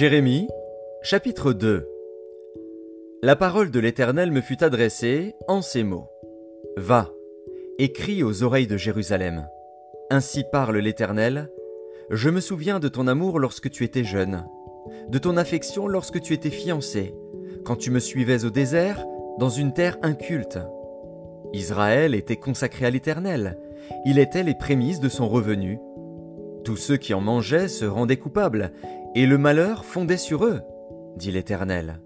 Jérémie, 0.00 0.48
chapitre 1.02 1.52
2 1.52 1.86
La 3.22 3.36
parole 3.36 3.70
de 3.70 3.78
l'Éternel 3.78 4.32
me 4.32 4.40
fut 4.40 4.64
adressée 4.64 5.34
en 5.46 5.60
ces 5.60 5.82
mots. 5.82 6.08
Va, 6.78 7.10
écris 7.78 8.22
aux 8.22 8.42
oreilles 8.42 8.66
de 8.66 8.78
Jérusalem. 8.78 9.46
Ainsi 10.08 10.44
parle 10.50 10.78
l'Éternel. 10.78 11.50
Je 12.08 12.30
me 12.30 12.40
souviens 12.40 12.80
de 12.80 12.88
ton 12.88 13.08
amour 13.08 13.38
lorsque 13.38 13.68
tu 13.68 13.84
étais 13.84 14.02
jeune, 14.02 14.46
de 15.10 15.18
ton 15.18 15.36
affection 15.36 15.86
lorsque 15.86 16.22
tu 16.22 16.32
étais 16.32 16.48
fiancé, 16.48 17.14
quand 17.66 17.76
tu 17.76 17.90
me 17.90 18.00
suivais 18.00 18.46
au 18.46 18.50
désert, 18.50 19.04
dans 19.38 19.50
une 19.50 19.74
terre 19.74 19.98
inculte. 20.00 20.58
Israël 21.52 22.14
était 22.14 22.38
consacré 22.38 22.86
à 22.86 22.90
l'Éternel, 22.90 23.58
il 24.06 24.18
était 24.18 24.44
les 24.44 24.54
prémices 24.54 25.00
de 25.00 25.10
son 25.10 25.28
revenu. 25.28 25.78
Tous 26.70 26.76
ceux 26.76 26.98
qui 26.98 27.14
en 27.14 27.20
mangeaient 27.20 27.66
se 27.66 27.84
rendaient 27.84 28.16
coupables, 28.16 28.70
et 29.16 29.26
le 29.26 29.38
malheur 29.38 29.84
fondait 29.84 30.16
sur 30.16 30.44
eux, 30.44 30.60
dit 31.16 31.32
l'Éternel. 31.32 32.00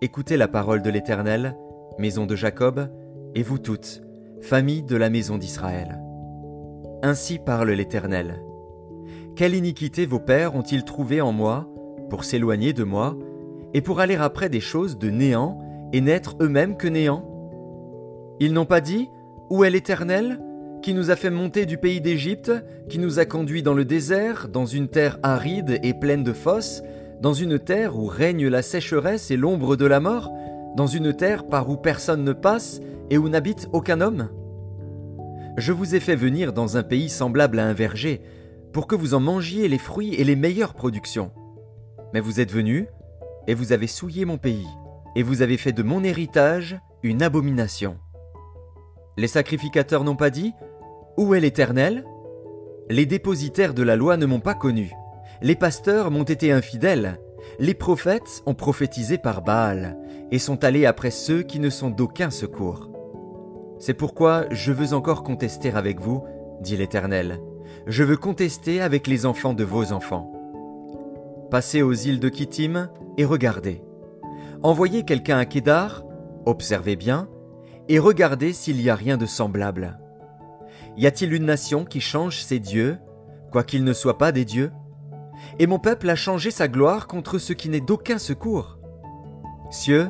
Écoutez 0.00 0.38
la 0.38 0.48
parole 0.48 0.80
de 0.80 0.88
l'Éternel, 0.88 1.58
maison 1.98 2.24
de 2.24 2.34
Jacob, 2.34 2.88
et 3.34 3.42
vous 3.42 3.58
toutes, 3.58 4.00
famille 4.40 4.82
de 4.82 4.96
la 4.96 5.10
maison 5.10 5.36
d'Israël. 5.36 6.00
Ainsi 7.02 7.38
parle 7.38 7.72
l'Éternel. 7.72 8.42
Quelle 9.36 9.54
iniquité 9.54 10.06
vos 10.06 10.20
pères 10.20 10.54
ont-ils 10.54 10.84
trouvé 10.84 11.20
en 11.20 11.32
moi, 11.32 11.68
pour 12.08 12.24
s'éloigner 12.24 12.72
de 12.72 12.84
moi, 12.84 13.14
et 13.74 13.82
pour 13.82 14.00
aller 14.00 14.16
après 14.16 14.48
des 14.48 14.60
choses 14.60 14.96
de 14.96 15.10
néant, 15.10 15.58
et 15.92 16.00
n'être 16.00 16.34
eux-mêmes 16.40 16.78
que 16.78 16.88
néant? 16.88 17.26
Ils 18.40 18.54
n'ont 18.54 18.64
pas 18.64 18.80
dit, 18.80 19.10
Où 19.50 19.64
est 19.64 19.70
l'Éternel? 19.70 20.40
Qui 20.82 20.94
nous 20.94 21.10
a 21.10 21.16
fait 21.16 21.30
monter 21.30 21.66
du 21.66 21.76
pays 21.78 22.00
d'Égypte, 22.00 22.52
qui 22.88 22.98
nous 22.98 23.18
a 23.18 23.24
conduits 23.24 23.62
dans 23.62 23.74
le 23.74 23.84
désert, 23.84 24.48
dans 24.48 24.66
une 24.66 24.88
terre 24.88 25.18
aride 25.22 25.78
et 25.82 25.94
pleine 25.94 26.24
de 26.24 26.32
fosses, 26.32 26.82
dans 27.20 27.34
une 27.34 27.58
terre 27.58 27.96
où 27.96 28.06
règne 28.06 28.48
la 28.48 28.62
sécheresse 28.62 29.30
et 29.30 29.36
l'ombre 29.36 29.76
de 29.76 29.84
la 29.84 30.00
mort, 30.00 30.32
dans 30.76 30.86
une 30.86 31.12
terre 31.12 31.46
par 31.46 31.68
où 31.68 31.76
personne 31.76 32.24
ne 32.24 32.32
passe 32.32 32.80
et 33.10 33.18
où 33.18 33.28
n'habite 33.28 33.68
aucun 33.72 34.00
homme 34.00 34.28
Je 35.58 35.72
vous 35.72 35.94
ai 35.94 36.00
fait 36.00 36.16
venir 36.16 36.52
dans 36.52 36.76
un 36.76 36.82
pays 36.82 37.08
semblable 37.08 37.58
à 37.58 37.66
un 37.66 37.74
verger, 37.74 38.22
pour 38.72 38.86
que 38.86 38.94
vous 38.94 39.14
en 39.14 39.20
mangiez 39.20 39.68
les 39.68 39.78
fruits 39.78 40.14
et 40.14 40.24
les 40.24 40.36
meilleures 40.36 40.74
productions. 40.74 41.32
Mais 42.14 42.20
vous 42.20 42.40
êtes 42.40 42.52
venus, 42.52 42.86
et 43.46 43.54
vous 43.54 43.72
avez 43.72 43.86
souillé 43.86 44.24
mon 44.24 44.38
pays, 44.38 44.66
et 45.16 45.22
vous 45.22 45.42
avez 45.42 45.56
fait 45.56 45.72
de 45.72 45.82
mon 45.82 46.04
héritage 46.04 46.78
une 47.02 47.22
abomination. 47.22 47.98
Les 49.16 49.28
sacrificateurs 49.28 50.04
n'ont 50.04 50.16
pas 50.16 50.30
dit 50.30 50.54
où 51.16 51.34
est 51.34 51.40
l'Éternel? 51.40 52.04
Les 52.88 53.06
dépositaires 53.06 53.74
de 53.74 53.82
la 53.82 53.96
loi 53.96 54.16
ne 54.16 54.26
m'ont 54.26 54.40
pas 54.40 54.54
connu. 54.54 54.92
Les 55.42 55.54
pasteurs 55.54 56.10
m'ont 56.10 56.24
été 56.24 56.52
infidèles. 56.52 57.20
Les 57.58 57.74
prophètes 57.74 58.42
ont 58.46 58.54
prophétisé 58.54 59.18
par 59.18 59.42
Baal 59.42 59.98
et 60.30 60.38
sont 60.38 60.64
allés 60.64 60.86
après 60.86 61.10
ceux 61.10 61.42
qui 61.42 61.60
ne 61.60 61.70
sont 61.70 61.90
d'aucun 61.90 62.30
secours. 62.30 62.90
C'est 63.78 63.94
pourquoi 63.94 64.44
je 64.50 64.72
veux 64.72 64.94
encore 64.94 65.22
contester 65.22 65.70
avec 65.70 66.00
vous, 66.00 66.24
dit 66.60 66.76
l'Éternel. 66.76 67.40
Je 67.86 68.04
veux 68.04 68.16
contester 68.16 68.80
avec 68.80 69.06
les 69.06 69.26
enfants 69.26 69.54
de 69.54 69.64
vos 69.64 69.92
enfants. 69.92 70.32
Passez 71.50 71.82
aux 71.82 71.92
îles 71.92 72.20
de 72.20 72.28
Kittim 72.28 72.90
et 73.16 73.24
regardez. 73.24 73.82
Envoyez 74.62 75.04
quelqu'un 75.04 75.38
à 75.38 75.44
Kédar, 75.44 76.04
observez 76.46 76.96
bien, 76.96 77.28
et 77.90 77.98
regardez 77.98 78.52
s'il 78.52 78.80
y 78.80 78.88
a 78.88 78.94
rien 78.94 79.16
de 79.16 79.26
semblable. 79.26 79.98
Y 80.96 81.08
a-t-il 81.08 81.34
une 81.34 81.44
nation 81.44 81.84
qui 81.84 82.00
change 82.00 82.40
ses 82.40 82.60
dieux, 82.60 82.98
quoiqu'ils 83.50 83.82
ne 83.82 83.92
soient 83.92 84.16
pas 84.16 84.30
des 84.30 84.44
dieux? 84.44 84.70
Et 85.58 85.66
mon 85.66 85.80
peuple 85.80 86.08
a 86.08 86.14
changé 86.14 86.52
sa 86.52 86.68
gloire 86.68 87.08
contre 87.08 87.38
ce 87.38 87.52
qui 87.52 87.68
n'est 87.68 87.80
d'aucun 87.80 88.18
secours. 88.18 88.78
Cieux, 89.72 90.08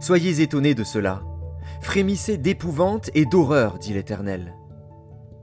soyez 0.00 0.40
étonnés 0.40 0.74
de 0.74 0.82
cela, 0.82 1.22
frémissez 1.82 2.38
d'épouvante 2.38 3.10
et 3.14 3.26
d'horreur, 3.26 3.78
dit 3.78 3.92
l'Éternel. 3.92 4.54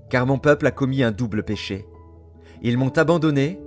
Car 0.09 0.26
mon 0.26 0.40
peuple 0.40 0.66
a 0.66 0.72
commis 0.72 1.04
un 1.04 1.12
double 1.12 1.44
péché. 1.44 1.86
Ils 2.64 2.80
m'ont 2.80 2.98
abandonné, 2.98 3.62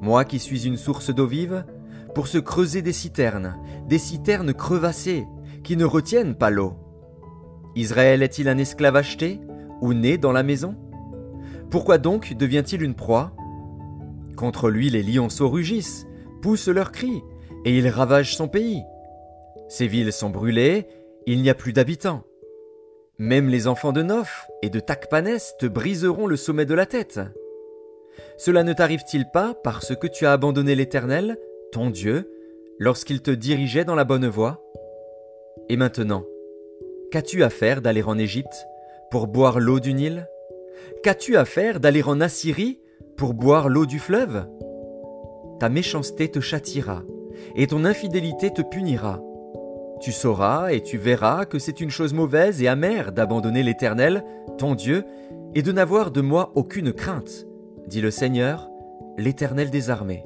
moi 0.00 0.24
qui 0.24 0.38
suis 0.38 0.66
une 0.66 0.78
source 0.78 1.14
d'eau 1.14 1.26
vive, 1.26 1.66
pour 2.14 2.26
se 2.26 2.38
creuser 2.38 2.80
des 2.80 2.94
citernes, 2.94 3.58
des 3.86 3.98
citernes 3.98 4.54
crevassées, 4.54 5.26
qui 5.62 5.76
ne 5.76 5.84
retiennent 5.84 6.36
pas 6.36 6.48
l'eau. 6.48 6.89
Israël 7.76 8.22
est-il 8.22 8.48
un 8.48 8.58
esclave 8.58 8.96
acheté 8.96 9.40
ou 9.80 9.94
né 9.94 10.18
dans 10.18 10.32
la 10.32 10.42
maison? 10.42 10.74
Pourquoi 11.70 11.98
donc 11.98 12.34
devient-il 12.34 12.82
une 12.82 12.94
proie? 12.94 13.32
Contre 14.36 14.70
lui 14.70 14.90
les 14.90 15.02
lionceaux 15.02 15.48
rugissent, 15.48 16.06
poussent 16.42 16.68
leurs 16.68 16.92
cris, 16.92 17.22
et 17.64 17.76
ils 17.76 17.88
ravagent 17.88 18.36
son 18.36 18.48
pays. 18.48 18.82
Ses 19.68 19.86
villes 19.86 20.12
sont 20.12 20.30
brûlées, 20.30 20.88
il 21.26 21.42
n'y 21.42 21.50
a 21.50 21.54
plus 21.54 21.72
d'habitants. 21.72 22.24
Même 23.18 23.48
les 23.48 23.68
enfants 23.68 23.92
de 23.92 24.02
Noph 24.02 24.48
et 24.62 24.70
de 24.70 24.80
Takpanès 24.80 25.54
te 25.58 25.66
briseront 25.66 26.26
le 26.26 26.36
sommet 26.36 26.64
de 26.64 26.74
la 26.74 26.86
tête. 26.86 27.20
Cela 28.38 28.64
ne 28.64 28.72
t'arrive-t-il 28.72 29.30
pas 29.30 29.54
parce 29.62 29.94
que 29.94 30.06
tu 30.06 30.26
as 30.26 30.32
abandonné 30.32 30.74
l'Éternel, 30.74 31.38
ton 31.70 31.90
Dieu, 31.90 32.32
lorsqu'il 32.78 33.20
te 33.20 33.30
dirigeait 33.30 33.84
dans 33.84 33.94
la 33.94 34.04
bonne 34.04 34.26
voie? 34.26 34.64
Et 35.68 35.76
maintenant, 35.76 36.24
qu'as-tu 37.10 37.42
à 37.42 37.50
faire 37.50 37.82
d'aller 37.82 38.02
en 38.02 38.18
Égypte 38.18 38.66
pour 39.10 39.26
boire 39.26 39.58
l'eau 39.58 39.80
du 39.80 39.94
Nil? 39.94 40.28
Qu'as-tu 41.02 41.36
à 41.36 41.44
faire 41.44 41.80
d'aller 41.80 42.02
en 42.02 42.20
Assyrie 42.20 42.80
pour 43.16 43.34
boire 43.34 43.68
l'eau 43.68 43.84
du 43.84 43.98
fleuve? 43.98 44.46
Ta 45.58 45.68
méchanceté 45.68 46.28
te 46.30 46.40
châtiera, 46.40 47.02
et 47.56 47.66
ton 47.66 47.84
infidélité 47.84 48.50
te 48.50 48.62
punira. 48.62 49.20
Tu 50.00 50.12
sauras 50.12 50.72
et 50.72 50.82
tu 50.82 50.96
verras 50.96 51.44
que 51.44 51.58
c'est 51.58 51.80
une 51.80 51.90
chose 51.90 52.14
mauvaise 52.14 52.62
et 52.62 52.68
amère 52.68 53.12
d'abandonner 53.12 53.62
l'Éternel, 53.62 54.24
ton 54.56 54.74
Dieu, 54.74 55.04
et 55.54 55.62
de 55.62 55.72
n'avoir 55.72 56.12
de 56.12 56.20
moi 56.20 56.52
aucune 56.54 56.92
crainte, 56.92 57.46
dit 57.88 58.00
le 58.00 58.10
Seigneur, 58.10 58.70
l'Éternel 59.18 59.70
des 59.70 59.90
armées. 59.90 60.24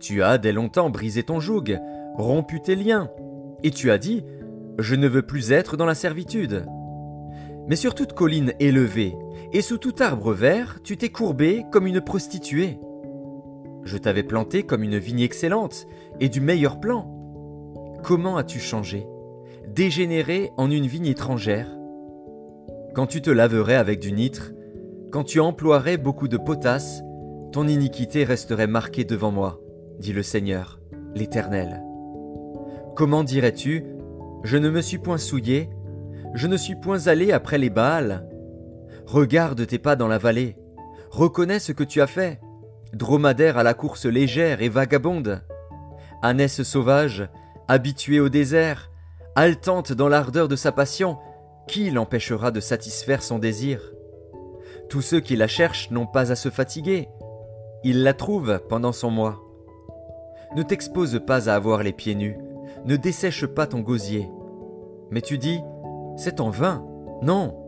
Tu 0.00 0.22
as 0.22 0.36
dès 0.36 0.52
longtemps 0.52 0.90
brisé 0.90 1.22
ton 1.22 1.40
joug, 1.40 1.80
rompu 2.16 2.60
tes 2.60 2.76
liens, 2.76 3.10
et 3.64 3.70
tu 3.70 3.90
as 3.90 3.98
dit, 3.98 4.24
Je 4.78 4.94
ne 4.94 5.08
veux 5.08 5.22
plus 5.22 5.52
être 5.52 5.76
dans 5.76 5.86
la 5.86 5.94
servitude. 5.94 6.64
Mais 7.68 7.76
sur 7.76 7.94
toute 7.94 8.12
colline 8.12 8.52
élevée 8.58 9.14
et 9.52 9.62
sous 9.62 9.78
tout 9.78 9.94
arbre 10.00 10.32
vert, 10.32 10.78
tu 10.82 10.96
t'es 10.96 11.10
courbé 11.10 11.64
comme 11.70 11.86
une 11.86 12.00
prostituée. 12.00 12.78
Je 13.84 13.98
t'avais 13.98 14.22
planté 14.22 14.62
comme 14.62 14.82
une 14.82 14.98
vigne 14.98 15.20
excellente 15.20 15.86
et 16.20 16.28
du 16.28 16.40
meilleur 16.40 16.80
plan. 16.80 17.08
Comment 18.02 18.36
as-tu 18.36 18.58
changé 18.58 19.06
Dégénéré 19.68 20.50
en 20.56 20.70
une 20.70 20.86
vigne 20.86 21.06
étrangère? 21.06 21.68
Quand 22.94 23.06
tu 23.06 23.22
te 23.22 23.30
laverais 23.30 23.76
avec 23.76 24.00
du 24.00 24.12
nitre, 24.12 24.52
quand 25.10 25.24
tu 25.24 25.40
emploierais 25.40 25.98
beaucoup 25.98 26.28
de 26.28 26.36
potasse, 26.36 27.02
ton 27.52 27.68
iniquité 27.68 28.24
resterait 28.24 28.66
marquée 28.66 29.04
devant 29.04 29.30
moi, 29.30 29.60
dit 29.98 30.12
le 30.12 30.22
Seigneur, 30.22 30.80
l'Éternel. 31.14 31.82
Comment 32.96 33.24
dirais-tu 33.24 33.84
Je 34.44 34.56
ne 34.56 34.70
me 34.70 34.80
suis 34.80 34.98
point 34.98 35.18
souillé, 35.18 35.70
je 36.34 36.46
ne 36.46 36.56
suis 36.56 36.74
point 36.74 37.06
allé 37.06 37.32
après 37.32 37.58
les 37.58 37.70
Baals. 37.70 38.26
Regarde 39.06 39.66
tes 39.66 39.78
pas 39.78 39.96
dans 39.96 40.08
la 40.08 40.18
vallée. 40.18 40.56
Reconnais 41.10 41.58
ce 41.58 41.72
que 41.72 41.84
tu 41.84 42.00
as 42.00 42.06
fait. 42.06 42.40
Dromadaire 42.92 43.58
à 43.58 43.62
la 43.62 43.74
course 43.74 44.06
légère 44.06 44.62
et 44.62 44.68
vagabonde. 44.68 45.42
Ânesse 46.22 46.62
sauvage, 46.62 47.28
habituée 47.68 48.20
au 48.20 48.28
désert, 48.28 48.90
haletante 49.34 49.92
dans 49.92 50.08
l'ardeur 50.08 50.48
de 50.48 50.56
sa 50.56 50.72
passion, 50.72 51.18
qui 51.68 51.90
l'empêchera 51.90 52.50
de 52.50 52.60
satisfaire 52.60 53.22
son 53.22 53.38
désir? 53.38 53.92
Tous 54.88 55.02
ceux 55.02 55.20
qui 55.20 55.36
la 55.36 55.48
cherchent 55.48 55.90
n'ont 55.90 56.06
pas 56.06 56.32
à 56.32 56.36
se 56.36 56.50
fatiguer. 56.50 57.08
Ils 57.84 58.02
la 58.02 58.14
trouvent 58.14 58.60
pendant 58.68 58.92
son 58.92 59.10
mois. 59.10 59.40
Ne 60.56 60.62
t'expose 60.62 61.20
pas 61.26 61.48
à 61.48 61.54
avoir 61.54 61.82
les 61.82 61.92
pieds 61.92 62.14
nus, 62.14 62.36
ne 62.84 62.96
dessèche 62.96 63.46
pas 63.46 63.66
ton 63.66 63.80
gosier. 63.80 64.28
Mais 65.10 65.20
tu 65.20 65.38
dis, 65.38 65.60
c'est 66.16 66.40
en 66.40 66.50
vain. 66.50 66.84
Non. 67.22 67.58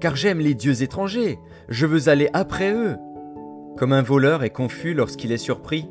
Car 0.00 0.16
j'aime 0.16 0.40
les 0.40 0.54
dieux 0.54 0.82
étrangers, 0.82 1.38
je 1.68 1.86
veux 1.86 2.08
aller 2.08 2.28
après 2.32 2.72
eux. 2.72 2.96
Comme 3.76 3.92
un 3.92 4.02
voleur 4.02 4.42
est 4.42 4.50
confus 4.50 4.94
lorsqu'il 4.94 5.32
est 5.32 5.38
surpris, 5.38 5.88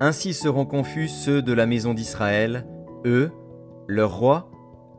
ainsi 0.00 0.34
seront 0.34 0.66
confus 0.66 1.08
ceux 1.08 1.42
de 1.42 1.52
la 1.52 1.66
maison 1.66 1.94
d'Israël, 1.94 2.66
eux, 3.04 3.30
leur 3.86 4.18
roi, 4.18 4.50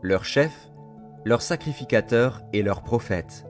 leur 0.01 0.23
chef, 0.23 0.71
leurs 1.25 1.41
sacrificateurs 1.41 2.41
et 2.53 2.63
leurs 2.63 2.83
prophètes. 2.83 3.45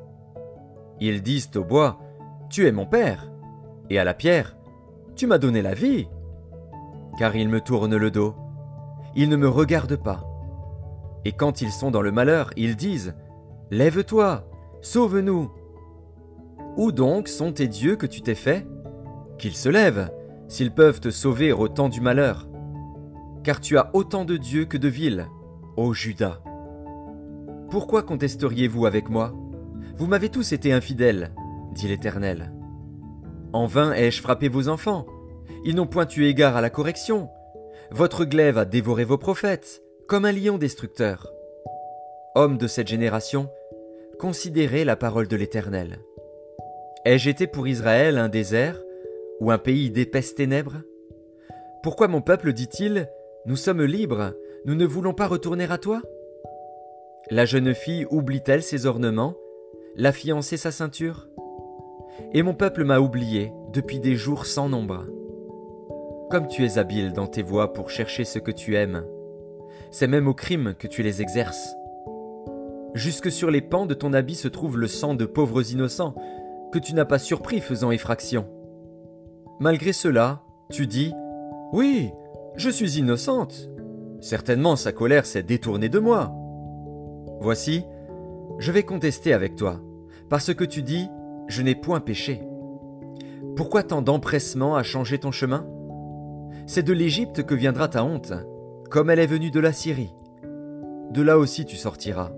Ils 1.00 1.22
disent 1.22 1.52
au 1.56 1.64
bois, 1.64 2.00
Tu 2.50 2.68
es 2.68 2.72
mon 2.72 2.86
père, 2.86 3.32
et 3.90 4.00
à 4.00 4.04
la 4.04 4.14
pierre, 4.14 4.58
Tu 5.16 5.28
m'as 5.28 5.38
donné 5.38 5.62
la 5.62 5.74
vie. 5.74 6.08
Car 7.18 7.36
ils 7.36 7.50
me 7.50 7.62
tournent 7.62 7.96
le 7.96 8.12
dos, 8.12 8.36
ils 9.16 9.30
ne 9.30 9.36
me 9.36 9.48
regardent 9.48 9.96
pas. 9.96 10.24
Et 11.26 11.32
quand 11.32 11.62
ils 11.62 11.72
sont 11.72 11.92
dans 11.92 12.02
le 12.02 12.12
malheur, 12.12 12.52
ils 12.56 12.76
disent 12.76 13.16
Lève-toi, 13.72 14.48
sauve-nous. 14.82 15.52
Où 16.78 16.92
donc 16.92 17.28
sont 17.28 17.52
tes 17.52 17.68
dieux 17.68 17.96
que 17.96 18.06
tu 18.06 18.22
t'es 18.22 18.36
fait? 18.36 18.68
Qu'ils 19.38 19.56
se 19.56 19.70
lèvent, 19.70 20.12
s'ils 20.48 20.72
peuvent 20.72 21.00
te 21.00 21.10
sauver 21.10 21.52
au 21.52 21.68
temps 21.68 21.90
du 21.90 22.02
malheur. 22.02 22.48
Car 23.44 23.60
tu 23.60 23.78
as 23.78 23.90
autant 23.94 24.26
de 24.26 24.38
dieux 24.38 24.66
que 24.66 24.78
de 24.78 24.88
villes, 24.88 25.28
ô 25.78 25.94
Judas. 25.94 26.42
Pourquoi 27.70 28.04
contesteriez-vous 28.04 28.86
avec 28.86 29.10
moi? 29.10 29.34
Vous 29.98 30.08
m'avez 30.08 30.30
tous 30.30 30.52
été 30.52 30.74
infidèles, 30.74 31.34
dit 31.74 31.88
l'Éternel. 31.88 32.54
En 33.54 33.66
vain 33.66 33.94
ai-je 33.94 34.22
frappé 34.22 34.50
vos 34.50 34.68
enfants. 34.68 35.06
Ils 35.64 35.76
n'ont 35.76 35.88
point 35.88 36.08
eu 36.16 36.26
égard 36.26 36.56
à 36.56 36.62
la 36.62 36.70
correction. 36.70 37.30
Votre 37.92 38.26
glaive 38.26 38.58
a 38.58 38.66
dévoré 38.66 39.04
vos 39.06 39.18
prophètes, 39.18 39.84
comme 40.08 40.26
un 40.26 40.32
lion 40.32 40.58
destructeur. 40.58 41.32
Hommes 42.34 42.58
de 42.58 42.68
cette 42.68 42.88
génération, 42.88 43.50
considérez 44.20 44.84
la 44.84 44.96
parole 44.96 45.28
de 45.28 45.36
l'Éternel. 45.36 46.00
Ai-je 47.06 47.30
été 47.30 47.46
pour 47.48 47.68
Israël 47.68 48.18
un 48.18 48.30
désert 48.30 48.82
ou 49.40 49.52
un 49.52 49.60
pays 49.60 49.92
d'épaisses 49.92 50.34
ténèbres? 50.34 50.82
Pourquoi 51.84 52.08
mon 52.08 52.22
peuple 52.22 52.54
dit-il 52.54 53.08
Nous 53.46 53.56
sommes 53.56 53.84
libres, 53.84 54.34
nous 54.66 54.76
ne 54.76 54.86
voulons 54.86 55.14
pas 55.14 55.28
retourner 55.28 55.68
à 55.70 55.78
toi? 55.78 56.02
La 57.30 57.46
jeune 57.46 57.76
fille 57.76 58.08
oublie-t-elle 58.10 58.64
ses 58.64 58.88
ornements, 58.88 59.36
la 59.96 60.12
fiancée 60.12 60.58
sa 60.58 60.72
ceinture? 60.72 61.28
Et 62.34 62.42
mon 62.42 62.56
peuple 62.56 62.84
m'a 62.84 63.00
oublié 63.00 63.52
depuis 63.72 64.00
des 64.00 64.16
jours 64.16 64.48
sans 64.48 64.70
nombre. 64.70 65.06
Comme 66.30 66.48
tu 66.48 66.66
es 66.66 66.80
habile 66.80 67.14
dans 67.14 67.28
tes 67.28 67.44
voies 67.44 67.72
pour 67.72 67.92
chercher 67.92 68.26
ce 68.26 68.40
que 68.40 68.52
tu 68.52 68.76
aimes, 68.76 69.06
c'est 69.92 70.08
même 70.08 70.28
au 70.28 70.34
crime 70.34 70.74
que 70.78 70.88
tu 70.88 71.04
les 71.04 71.22
exerces. 71.22 71.76
Jusque 72.96 73.32
sur 73.32 73.52
les 73.52 73.62
pans 73.62 73.86
de 73.86 73.94
ton 73.94 74.12
habit 74.12 74.36
se 74.36 74.48
trouve 74.48 74.80
le 74.80 74.88
sang 74.88 75.14
de 75.14 75.26
pauvres 75.26 75.72
innocents, 75.72 76.16
que 76.72 76.80
tu 76.80 76.96
n'as 76.96 77.06
pas 77.06 77.20
surpris 77.20 77.62
faisant 77.62 77.92
effraction. 77.92 78.48
Malgré 79.60 79.94
cela, 79.94 80.42
tu 80.72 80.88
dis 80.88 81.14
Oui, 81.74 82.10
je 82.56 82.72
suis 82.72 82.98
innocente. 82.98 83.70
Certainement 84.20 84.76
sa 84.76 84.92
colère 84.92 85.28
s'est 85.28 85.44
détournée 85.44 85.90
de 85.90 86.00
moi. 86.00 86.34
Voici, 87.40 87.84
je 88.58 88.72
vais 88.72 88.84
contester 88.84 89.32
avec 89.32 89.56
toi, 89.56 89.80
parce 90.30 90.56
que 90.56 90.64
tu 90.64 90.82
dis 90.82 91.08
Je 91.48 91.62
n'ai 91.62 91.76
point 91.76 92.00
péché. 92.00 92.42
Pourquoi 93.56 93.84
tant 93.84 94.02
d'empressement 94.02 94.76
à 94.76 94.82
changer 94.82 95.20
ton 95.20 95.32
chemin? 95.32 95.68
C'est 96.68 96.84
de 96.84 96.94
l'Égypte 96.94 97.44
que 97.44 97.56
viendra 97.56 97.88
ta 97.88 98.04
honte, 98.04 98.34
comme 98.90 99.10
elle 99.10 99.20
est 99.20 99.28
venue 99.28 99.52
de 99.52 99.60
la 99.60 99.74
Syrie. 99.74 100.14
De 101.12 101.22
là 101.22 101.38
aussi 101.38 101.66
tu 101.66 101.76
sortiras, 101.76 102.32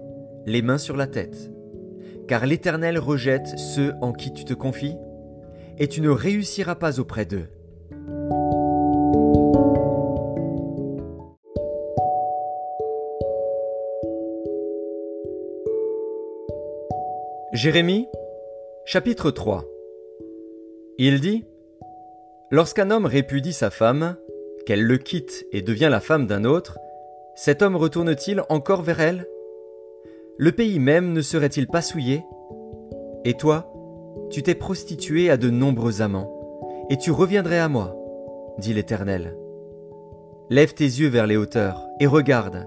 les 0.46 0.62
mains 0.62 0.78
sur 0.78 0.98
la 0.98 1.08
tête 1.08 1.52
car 2.28 2.46
l'Éternel 2.46 3.00
rejette 3.00 3.58
ceux 3.58 3.94
en 4.02 4.12
qui 4.12 4.34
tu 4.34 4.44
te 4.44 4.54
confies, 4.54 4.98
et 5.80 5.88
tu 5.88 6.02
ne 6.02 6.10
réussiras 6.10 6.76
pas 6.76 7.00
auprès 7.00 7.26
d'eux. 7.26 7.48
Jérémie, 17.54 18.08
chapitre 18.86 19.32
3 19.32 19.66
Il 20.98 21.22
dit 21.22 21.46
Lorsqu'un 22.50 22.92
homme 22.92 23.06
répudie 23.06 23.52
sa 23.52 23.70
femme, 23.70 24.16
qu'elle 24.66 24.84
le 24.84 24.98
quitte 24.98 25.46
et 25.52 25.62
devient 25.62 25.90
la 25.92 26.00
femme 26.00 26.28
d'un 26.28 26.46
autre, 26.46 26.80
cet 27.36 27.62
homme 27.62 27.76
retourne-t-il 27.76 28.42
encore 28.48 28.84
vers 28.84 29.02
elle? 29.02 29.28
Le 30.38 30.54
pays 30.54 30.80
même 30.80 31.12
ne 31.12 31.22
serait-il 31.22 31.68
pas 31.68 31.82
souillé? 31.82 32.24
Et 33.26 33.34
toi, 33.34 33.74
tu 34.30 34.44
t'es 34.44 34.56
prostitué 34.56 35.30
à 35.30 35.36
de 35.36 35.50
nombreux 35.50 36.02
amants, 36.02 36.88
et 36.90 36.98
tu 36.98 37.12
reviendrais 37.12 37.60
à 37.60 37.68
moi, 37.68 37.98
dit 38.60 38.74
l'Éternel. 38.74 39.36
Lève 40.50 40.74
tes 40.74 40.86
yeux 40.86 41.10
vers 41.10 41.28
les 41.28 41.36
hauteurs, 41.36 41.86
et 42.00 42.08
regarde. 42.08 42.66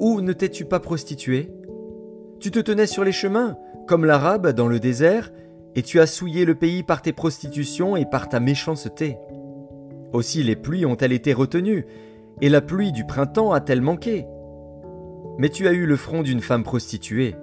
Où 0.00 0.20
ne 0.20 0.32
t'es-tu 0.32 0.64
pas 0.64 0.80
prostitué? 0.80 1.52
Tu 2.40 2.50
te 2.50 2.58
tenais 2.58 2.88
sur 2.88 3.04
les 3.04 3.12
chemins, 3.12 3.56
comme 3.86 4.04
l'Arabe 4.04 4.48
dans 4.48 4.66
le 4.66 4.80
désert, 4.80 5.30
et 5.76 5.82
tu 5.82 6.00
as 6.00 6.06
souillé 6.06 6.44
le 6.44 6.54
pays 6.54 6.82
par 6.82 7.02
tes 7.02 7.12
prostitutions 7.12 7.96
et 7.96 8.04
par 8.04 8.28
ta 8.28 8.40
méchanceté. 8.40 9.16
Aussi 10.12 10.42
les 10.42 10.56
pluies 10.56 10.86
ont-elles 10.86 11.12
été 11.12 11.32
retenues, 11.32 11.86
et 12.40 12.48
la 12.48 12.60
pluie 12.60 12.92
du 12.92 13.04
printemps 13.04 13.52
a-t-elle 13.52 13.82
manqué? 13.82 14.26
Mais 15.38 15.48
tu 15.48 15.68
as 15.68 15.72
eu 15.72 15.86
le 15.86 15.96
front 15.96 16.22
d'une 16.22 16.40
femme 16.40 16.64
prostituée. 16.64 17.36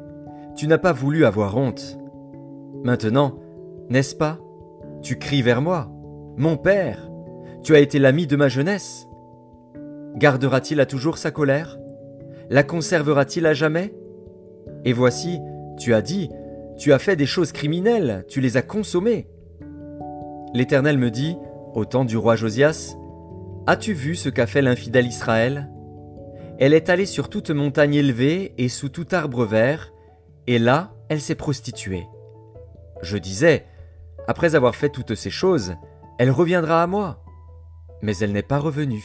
Tu 0.55 0.67
n'as 0.67 0.77
pas 0.77 0.91
voulu 0.91 1.25
avoir 1.25 1.55
honte. 1.55 1.97
Maintenant, 2.83 3.39
n'est-ce 3.89 4.15
pas? 4.15 4.39
Tu 5.01 5.17
cries 5.17 5.41
vers 5.41 5.61
moi. 5.61 5.91
Mon 6.35 6.57
père, 6.57 7.09
tu 7.63 7.75
as 7.75 7.79
été 7.79 7.99
l'ami 7.99 8.27
de 8.27 8.35
ma 8.35 8.49
jeunesse. 8.49 9.07
Gardera-t-il 10.15 10.79
à 10.79 10.85
toujours 10.85 11.17
sa 11.17 11.31
colère? 11.31 11.77
La 12.49 12.63
conservera-t-il 12.63 13.45
à 13.45 13.53
jamais? 13.53 13.93
Et 14.83 14.93
voici, 14.93 15.39
tu 15.77 15.93
as 15.93 16.01
dit, 16.01 16.29
tu 16.77 16.93
as 16.93 16.99
fait 16.99 17.15
des 17.15 17.25
choses 17.25 17.51
criminelles, 17.51 18.25
tu 18.27 18.41
les 18.41 18.57
as 18.57 18.61
consommées. 18.61 19.27
L'Éternel 20.53 20.97
me 20.97 21.11
dit, 21.11 21.37
au 21.73 21.85
temps 21.85 22.05
du 22.05 22.17
roi 22.17 22.35
Josias, 22.35 22.95
As-tu 23.69 23.91
vu 23.91 24.15
ce 24.15 24.29
qu'a 24.29 24.47
fait 24.47 24.61
l'infidèle 24.61 25.05
Israël? 25.05 25.69
Elle 26.57 26.73
est 26.73 26.89
allée 26.89 27.05
sur 27.05 27.29
toute 27.29 27.51
montagne 27.51 27.95
élevée 27.95 28.53
et 28.57 28.69
sous 28.69 28.87
tout 28.87 29.07
arbre 29.11 29.43
vert, 29.43 29.91
et 30.47 30.57
là 30.57 30.93
elle 31.09 31.19
s'est 31.19 31.35
prostituée. 31.35 32.07
Je 33.01 33.17
disais, 33.17 33.65
après 34.27 34.55
avoir 34.55 34.75
fait 34.75 34.89
toutes 34.89 35.15
ces 35.15 35.29
choses, 35.29 35.75
elle 36.17 36.31
reviendra 36.31 36.81
à 36.81 36.87
moi. 36.87 37.23
Mais 38.01 38.17
elle 38.17 38.31
n'est 38.31 38.41
pas 38.41 38.57
revenue. 38.57 39.03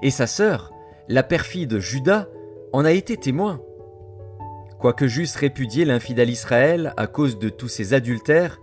Et 0.00 0.10
sa 0.10 0.28
sœur, 0.28 0.72
la 1.08 1.24
perfide 1.24 1.78
Judas, 1.78 2.28
en 2.72 2.84
a 2.84 2.92
été 2.92 3.16
témoin. 3.16 3.60
Quoique 4.82 5.06
j'eusse 5.06 5.36
répudié 5.36 5.84
l'infidèle 5.84 6.28
Israël 6.28 6.92
à 6.96 7.06
cause 7.06 7.38
de 7.38 7.48
tous 7.48 7.68
ses 7.68 7.94
adultères, 7.94 8.58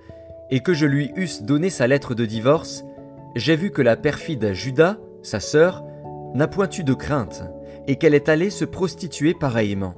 et 0.49 0.59
que 0.59 0.73
je 0.73 0.85
lui 0.85 1.13
eusse 1.15 1.43
donné 1.43 1.69
sa 1.69 1.87
lettre 1.87 2.13
de 2.13 2.25
divorce, 2.25 2.83
j'ai 3.37 3.55
vu 3.55 3.71
que 3.71 3.81
la 3.81 3.95
perfide 3.95 4.51
Judas, 4.51 4.97
sa 5.23 5.39
sœur, 5.39 5.81
n'a 6.33 6.49
point 6.49 6.69
eu 6.77 6.83
de 6.83 6.93
crainte 6.93 7.43
et 7.87 7.95
qu'elle 7.95 8.13
est 8.13 8.27
allée 8.27 8.49
se 8.49 8.65
prostituer 8.65 9.33
pareillement. 9.33 9.95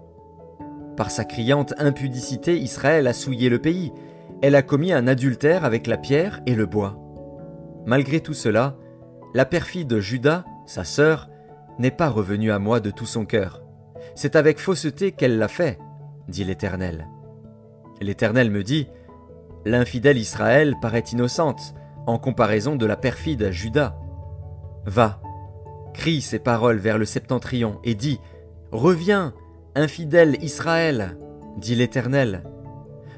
Par 0.96 1.10
sa 1.10 1.26
criante 1.26 1.74
impudicité, 1.80 2.56
Israël 2.56 3.08
a 3.08 3.14
souillé 3.14 3.50
le 3.50 3.58
pays, 3.58 3.92
elle 4.44 4.54
a 4.54 4.62
commis 4.62 4.94
un 4.94 5.08
adultère 5.08 5.66
avec 5.66 5.88
la 5.88 5.98
pierre 5.98 6.42
et 6.46 6.54
le 6.54 6.68
bois. 6.68 7.00
Malgré 7.88 8.20
tout 8.20 8.36
cela, 8.36 8.78
la 9.34 9.46
perfide 9.46 9.98
Judas, 9.98 10.46
sa 10.68 10.84
sœur, 10.84 11.30
n'est 11.80 11.90
pas 11.90 12.10
revenue 12.10 12.52
à 12.52 12.60
moi 12.60 12.80
de 12.80 12.92
tout 12.92 13.08
son 13.08 13.26
cœur. 13.26 13.64
C'est 14.14 14.36
avec 14.36 14.60
fausseté 14.60 15.14
qu'elle 15.14 15.40
l'a 15.40 15.48
fait, 15.48 15.80
dit 16.32 16.44
l'Éternel. 16.44 17.08
L'Éternel 18.02 18.50
me 18.50 18.64
dit, 18.64 18.88
L'infidèle 19.66 20.18
Israël 20.18 20.76
paraît 20.82 21.04
innocente 21.12 21.76
en 22.08 22.18
comparaison 22.18 22.76
de 22.76 22.88
la 22.88 22.98
perfide 22.98 23.52
Judas. 23.52 23.96
Va, 24.86 25.22
crie 25.94 26.22
ces 26.22 26.40
paroles 26.40 26.80
vers 26.80 26.98
le 26.98 27.06
septentrion 27.06 27.80
et 27.84 27.94
dit 27.94 28.20
Reviens, 28.72 29.34
infidèle 29.76 30.38
Israël, 30.42 31.18
dit 31.58 31.76
l'Éternel. 31.76 32.44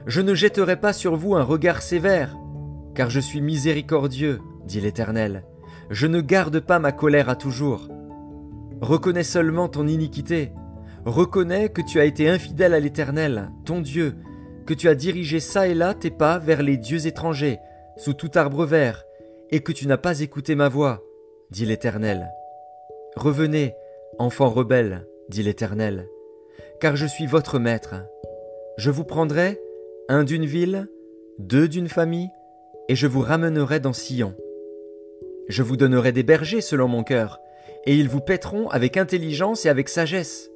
Je 0.05 0.19
ne 0.19 0.35
jetterai 0.35 0.79
pas 0.79 0.91
sur 0.91 1.15
vous 1.15 1.35
un 1.35 1.43
regard 1.43 1.81
sévère, 1.81 2.35
car 2.93 3.09
je 3.09 3.21
suis 3.21 3.39
miséricordieux, 3.39 4.41
dit 4.65 4.81
l'Éternel. 4.81 5.45
Je 5.89 6.07
ne 6.07 6.19
garde 6.19 6.59
pas 6.59 6.79
ma 6.79 6.91
colère 6.91 7.29
à 7.29 7.35
toujours. 7.35 7.87
Reconnais 8.81 9.23
seulement 9.23 9.69
ton 9.69 9.87
iniquité. 9.87 10.51
Reconnais 11.05 11.67
que 11.67 11.81
tu 11.81 11.99
as 11.99 12.05
été 12.05 12.29
infidèle 12.29 12.73
à 12.73 12.79
l'Éternel, 12.79 13.49
ton 13.65 13.81
Dieu, 13.81 14.15
que 14.65 14.73
tu 14.73 14.87
as 14.87 14.95
dirigé 14.95 15.41
çà 15.41 15.67
et 15.67 15.73
là 15.73 15.93
tes 15.93 16.11
pas 16.11 16.39
vers 16.39 16.63
les 16.63 16.77
dieux 16.77 17.07
étrangers, 17.07 17.59
sous 17.97 18.13
tout 18.13 18.31
arbre 18.35 18.65
vert, 18.65 19.03
et 19.49 19.59
que 19.59 19.73
tu 19.73 19.85
n'as 19.85 19.97
pas 19.97 20.21
écouté 20.21 20.55
ma 20.55 20.69
voix, 20.69 21.03
dit 21.51 21.65
l'Éternel. 21.65 22.31
Revenez, 23.17 23.75
enfants 24.17 24.49
rebelles, 24.49 25.05
dit 25.27 25.43
l'Éternel, 25.43 26.07
car 26.79 26.95
je 26.95 27.05
suis 27.05 27.25
votre 27.25 27.59
maître. 27.59 27.95
Je 28.77 28.89
vous 28.89 29.03
prendrai, 29.03 29.59
un 30.07 30.23
d'une 30.23 30.45
ville, 30.45 30.87
deux 31.37 31.67
d'une 31.67 31.89
famille, 31.89 32.29
et 32.87 32.95
je 32.95 33.07
vous 33.07 33.21
ramènerai 33.21 33.81
dans 33.81 33.93
Sion. 33.93 34.35
Je 35.49 35.63
vous 35.63 35.75
donnerai 35.75 36.13
des 36.13 36.23
bergers 36.23 36.61
selon 36.61 36.87
mon 36.87 37.03
cœur, 37.03 37.41
et 37.85 37.97
ils 37.97 38.07
vous 38.07 38.21
paîtront 38.21 38.69
avec 38.69 38.95
intelligence 38.95 39.65
et 39.65 39.69
avec 39.69 39.89
sagesse. 39.89 40.49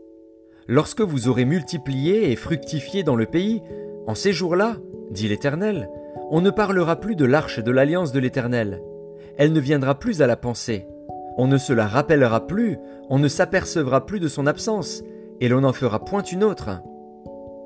Lorsque 0.68 1.02
vous 1.02 1.28
aurez 1.28 1.46
multiplié 1.46 2.32
et 2.32 2.36
fructifié 2.36 3.04
dans 3.04 3.16
le 3.16 3.26
pays, 3.26 3.62
en 4.06 4.16
ces 4.16 4.34
jours-là, 4.34 4.78
dit 5.12 5.28
l'Éternel, 5.28 5.90
on 6.30 6.42
ne 6.42 6.50
parlera 6.50 6.98
plus 6.98 7.16
de 7.16 7.26
l'arche 7.26 7.60
de 7.60 7.72
l'alliance 7.72 8.12
de 8.12 8.20
l'Éternel. 8.20 8.82
Elle 9.38 9.54
ne 9.54 9.60
viendra 9.60 9.98
plus 9.98 10.22
à 10.22 10.28
la 10.28 10.36
pensée 10.36 10.88
on 11.38 11.48
ne 11.48 11.58
se 11.58 11.72
la 11.72 11.88
rappellera 11.88 12.48
plus, 12.48 12.80
on 13.10 13.20
ne 13.20 13.28
s'apercevra 13.28 14.06
plus 14.06 14.20
de 14.20 14.28
son 14.28 14.48
absence, 14.48 15.04
et 15.40 15.48
l'on 15.48 15.62
n'en 15.62 15.72
fera 15.72 16.04
point 16.04 16.24
une 16.24 16.44
autre. 16.44 16.82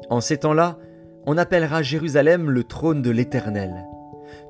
En 0.09 0.19
ces 0.19 0.37
temps-là, 0.37 0.77
on 1.25 1.37
appellera 1.37 1.81
Jérusalem 1.81 2.49
le 2.49 2.65
trône 2.65 3.01
de 3.01 3.09
l'Éternel. 3.09 3.87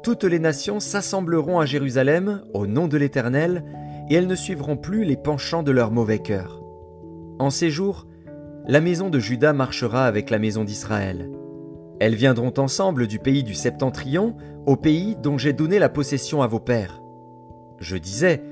toutes 0.04 0.24
les 0.24 0.40
nations 0.40 0.80
s'assembleront 0.80 1.60
à 1.60 1.66
Jérusalem 1.66 2.42
au 2.54 2.66
nom 2.66 2.88
de 2.88 2.98
l'Éternel, 2.98 3.64
et 4.10 4.16
elles 4.16 4.28
ne 4.28 4.36
suivront 4.36 4.76
plus 4.76 5.06
les 5.06 5.18
penchants 5.18 5.64
de 5.64 5.72
leur 5.72 5.92
mauvais 5.92 6.20
cœur. 6.20 6.64
En 7.38 7.52
ces 7.52 7.70
jours, 7.70 8.08
la 8.68 8.82
maison 8.82 9.10
de 9.10 9.20
Juda 9.20 9.54
marchera 9.54 10.06
avec 10.06 10.30
la 10.30 10.40
maison 10.40 10.64
d'Israël. 10.64 11.30
Elles 12.00 12.16
viendront 12.16 12.54
ensemble 12.58 13.08
du 13.08 13.20
pays 13.20 13.44
du 13.44 13.54
septentrion 13.54 14.36
au 14.66 14.76
pays 14.76 15.16
dont 15.16 15.38
j'ai 15.38 15.54
donné 15.54 15.80
la 15.80 15.90
possession 15.90 16.42
à 16.42 16.48
vos 16.48 16.60
pères. 16.60 17.02
Je 17.80 17.98
disais, 17.98 18.44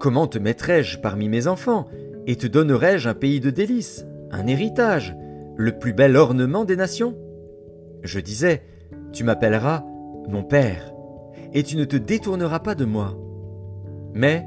Comment 0.00 0.26
te 0.26 0.38
mettrais-je 0.38 0.98
parmi 0.98 1.28
mes 1.28 1.46
enfants, 1.46 1.86
et 2.26 2.36
te 2.36 2.46
donnerais-je 2.46 3.08
un 3.08 3.14
pays 3.14 3.40
de 3.40 3.50
délices, 3.50 4.04
un 4.30 4.46
héritage, 4.46 5.16
le 5.56 5.78
plus 5.78 5.92
bel 5.92 6.16
ornement 6.16 6.64
des 6.64 6.76
nations? 6.76 7.16
Je 8.02 8.20
disais, 8.20 8.62
Tu 9.12 9.24
m'appelleras 9.24 9.84
mon 10.28 10.42
Père, 10.42 10.92
et 11.52 11.62
tu 11.62 11.76
ne 11.76 11.84
te 11.84 11.96
détourneras 11.96 12.60
pas 12.60 12.74
de 12.74 12.84
moi. 12.84 13.16
Mais, 14.12 14.46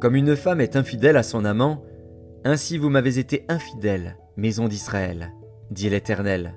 comme 0.00 0.16
une 0.16 0.36
femme 0.36 0.60
est 0.60 0.76
infidèle 0.76 1.16
à 1.16 1.22
son 1.22 1.44
amant, 1.44 1.82
ainsi 2.44 2.76
vous 2.76 2.90
m'avez 2.90 3.18
été 3.18 3.44
infidèle, 3.48 4.16
maison 4.36 4.68
d'Israël, 4.68 5.32
dit 5.70 5.88
l'Éternel. 5.88 6.54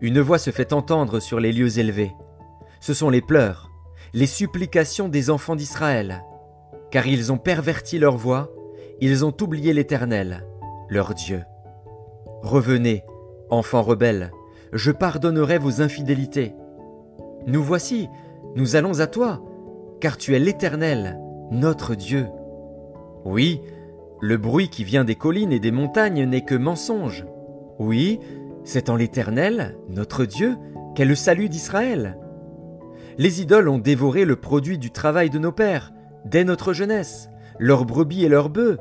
Une 0.00 0.20
voix 0.20 0.38
se 0.38 0.50
fait 0.50 0.72
entendre 0.72 1.20
sur 1.20 1.40
les 1.40 1.52
lieux 1.52 1.78
élevés. 1.78 2.12
Ce 2.80 2.94
sont 2.94 3.10
les 3.10 3.20
pleurs, 3.20 3.70
les 4.12 4.26
supplications 4.26 5.08
des 5.08 5.30
enfants 5.30 5.56
d'Israël, 5.56 6.22
car 6.90 7.06
ils 7.06 7.32
ont 7.32 7.38
perverti 7.38 7.98
leur 7.98 8.16
voix, 8.16 8.50
ils 9.00 9.24
ont 9.24 9.34
oublié 9.40 9.72
l'Éternel, 9.72 10.46
leur 10.88 11.14
Dieu. 11.14 11.42
Revenez, 12.42 13.04
enfants 13.50 13.82
rebelles, 13.82 14.30
je 14.72 14.90
pardonnerai 14.90 15.58
vos 15.58 15.82
infidélités. 15.82 16.54
Nous 17.46 17.62
voici, 17.62 18.08
nous 18.56 18.76
allons 18.76 19.00
à 19.00 19.06
toi, 19.06 19.42
car 20.00 20.16
tu 20.16 20.34
es 20.34 20.38
l'Éternel, 20.38 21.18
notre 21.50 21.94
Dieu. 21.94 22.26
Oui, 23.24 23.60
le 24.20 24.36
bruit 24.36 24.68
qui 24.68 24.84
vient 24.84 25.04
des 25.04 25.14
collines 25.14 25.52
et 25.52 25.60
des 25.60 25.70
montagnes 25.70 26.24
n'est 26.24 26.44
que 26.44 26.54
mensonge. 26.54 27.24
Oui, 27.78 28.20
c'est 28.64 28.90
en 28.90 28.96
l'Éternel, 28.96 29.76
notre 29.88 30.24
Dieu, 30.24 30.56
qu'est 30.94 31.04
le 31.04 31.14
salut 31.14 31.48
d'Israël. 31.48 32.18
Les 33.18 33.40
idoles 33.40 33.68
ont 33.68 33.78
dévoré 33.78 34.24
le 34.24 34.36
produit 34.36 34.78
du 34.78 34.90
travail 34.90 35.30
de 35.30 35.38
nos 35.38 35.52
pères, 35.52 35.92
dès 36.24 36.44
notre 36.44 36.72
jeunesse, 36.72 37.30
leurs 37.58 37.84
brebis 37.84 38.24
et 38.24 38.28
leurs 38.28 38.50
bœufs, 38.50 38.78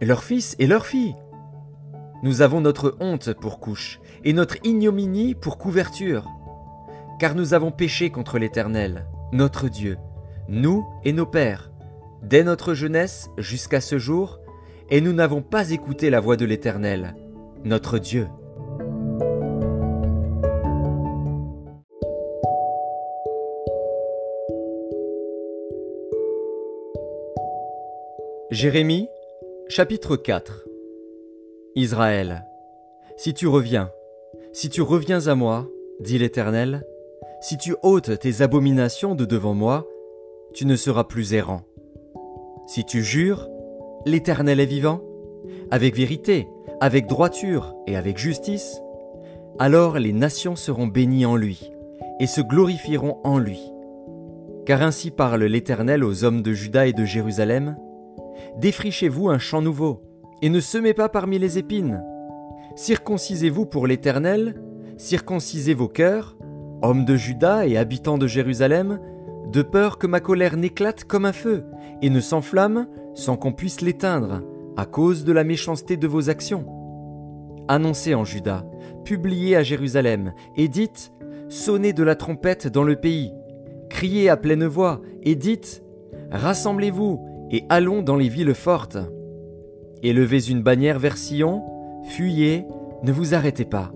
leurs 0.00 0.24
fils 0.24 0.56
et 0.58 0.66
leurs 0.66 0.86
filles. 0.86 1.16
Nous 2.22 2.42
avons 2.42 2.60
notre 2.60 2.96
honte 3.00 3.32
pour 3.32 3.60
couche, 3.60 4.00
et 4.24 4.32
notre 4.32 4.56
ignominie 4.64 5.34
pour 5.34 5.58
couverture 5.58 6.26
car 7.20 7.34
nous 7.34 7.52
avons 7.52 7.70
péché 7.70 8.08
contre 8.08 8.38
l'Éternel, 8.38 9.04
notre 9.30 9.68
Dieu, 9.68 9.98
nous 10.48 10.86
et 11.04 11.12
nos 11.12 11.26
pères, 11.26 11.70
dès 12.22 12.42
notre 12.42 12.72
jeunesse 12.72 13.28
jusqu'à 13.36 13.82
ce 13.82 13.98
jour, 13.98 14.39
et 14.90 15.00
nous 15.00 15.12
n'avons 15.12 15.42
pas 15.42 15.70
écouté 15.70 16.10
la 16.10 16.20
voix 16.20 16.36
de 16.36 16.44
l'Éternel, 16.44 17.14
notre 17.64 17.98
Dieu. 17.98 18.26
Jérémie, 28.50 29.08
chapitre 29.68 30.16
4 30.16 30.66
Israël, 31.76 32.44
si 33.16 33.32
tu 33.32 33.46
reviens, 33.46 33.92
si 34.52 34.68
tu 34.70 34.82
reviens 34.82 35.28
à 35.28 35.36
moi, 35.36 35.68
dit 36.00 36.18
l'Éternel, 36.18 36.84
si 37.40 37.56
tu 37.56 37.76
ôtes 37.82 38.18
tes 38.18 38.42
abominations 38.42 39.14
de 39.14 39.24
devant 39.24 39.54
moi, 39.54 39.86
tu 40.52 40.66
ne 40.66 40.74
seras 40.74 41.04
plus 41.04 41.32
errant. 41.32 41.62
Si 42.66 42.84
tu 42.84 43.04
jures, 43.04 43.48
l'Éternel 44.06 44.60
est 44.60 44.66
vivant, 44.66 45.02
avec 45.70 45.96
vérité, 45.96 46.48
avec 46.80 47.06
droiture 47.06 47.74
et 47.86 47.96
avec 47.96 48.18
justice, 48.18 48.80
alors 49.58 49.98
les 49.98 50.12
nations 50.12 50.56
seront 50.56 50.86
bénies 50.86 51.26
en 51.26 51.36
lui, 51.36 51.70
et 52.18 52.26
se 52.26 52.40
glorifieront 52.40 53.18
en 53.24 53.38
lui. 53.38 53.60
Car 54.66 54.82
ainsi 54.82 55.10
parle 55.10 55.44
l'Éternel 55.44 56.04
aux 56.04 56.24
hommes 56.24 56.42
de 56.42 56.52
Juda 56.52 56.86
et 56.86 56.92
de 56.92 57.04
Jérusalem, 57.04 57.76
Défrichez-vous 58.58 59.28
un 59.28 59.38
champ 59.38 59.62
nouveau, 59.62 60.02
et 60.42 60.48
ne 60.48 60.60
semez 60.60 60.94
pas 60.94 61.08
parmi 61.08 61.38
les 61.38 61.58
épines. 61.58 62.02
Circoncisez-vous 62.76 63.66
pour 63.66 63.86
l'Éternel, 63.86 64.62
circoncisez 64.96 65.74
vos 65.74 65.88
cœurs, 65.88 66.36
Homme 66.82 67.04
de 67.04 67.16
Juda 67.16 67.66
et 67.66 67.76
habitant 67.76 68.16
de 68.16 68.26
Jérusalem, 68.26 68.98
de 69.52 69.62
peur 69.62 69.98
que 69.98 70.06
ma 70.06 70.20
colère 70.20 70.56
n'éclate 70.56 71.04
comme 71.04 71.26
un 71.26 71.32
feu 71.32 71.64
et 72.00 72.08
ne 72.08 72.20
s'enflamme 72.20 72.86
sans 73.14 73.36
qu'on 73.36 73.52
puisse 73.52 73.80
l'éteindre, 73.80 74.42
à 74.76 74.86
cause 74.86 75.24
de 75.24 75.32
la 75.32 75.44
méchanceté 75.44 75.96
de 75.96 76.06
vos 76.06 76.30
actions. 76.30 76.66
Annoncez 77.68 78.14
en 78.14 78.24
Juda, 78.24 78.64
publiez 79.04 79.56
à 79.56 79.62
Jérusalem, 79.62 80.32
et 80.56 80.68
dites 80.68 81.12
Sonnez 81.48 81.92
de 81.92 82.04
la 82.04 82.14
trompette 82.14 82.68
dans 82.68 82.84
le 82.84 82.96
pays, 82.96 83.32
criez 83.88 84.28
à 84.28 84.36
pleine 84.36 84.66
voix, 84.66 85.00
et 85.22 85.34
dites 85.34 85.82
Rassemblez-vous 86.30 87.48
et 87.50 87.64
allons 87.68 88.02
dans 88.02 88.16
les 88.16 88.28
villes 88.28 88.54
fortes. 88.54 88.98
Élevez 90.02 90.48
une 90.48 90.62
bannière 90.62 90.98
vers 90.98 91.16
Sion, 91.16 91.62
fuyez, 92.04 92.64
ne 93.02 93.12
vous 93.12 93.34
arrêtez 93.34 93.64
pas 93.64 93.92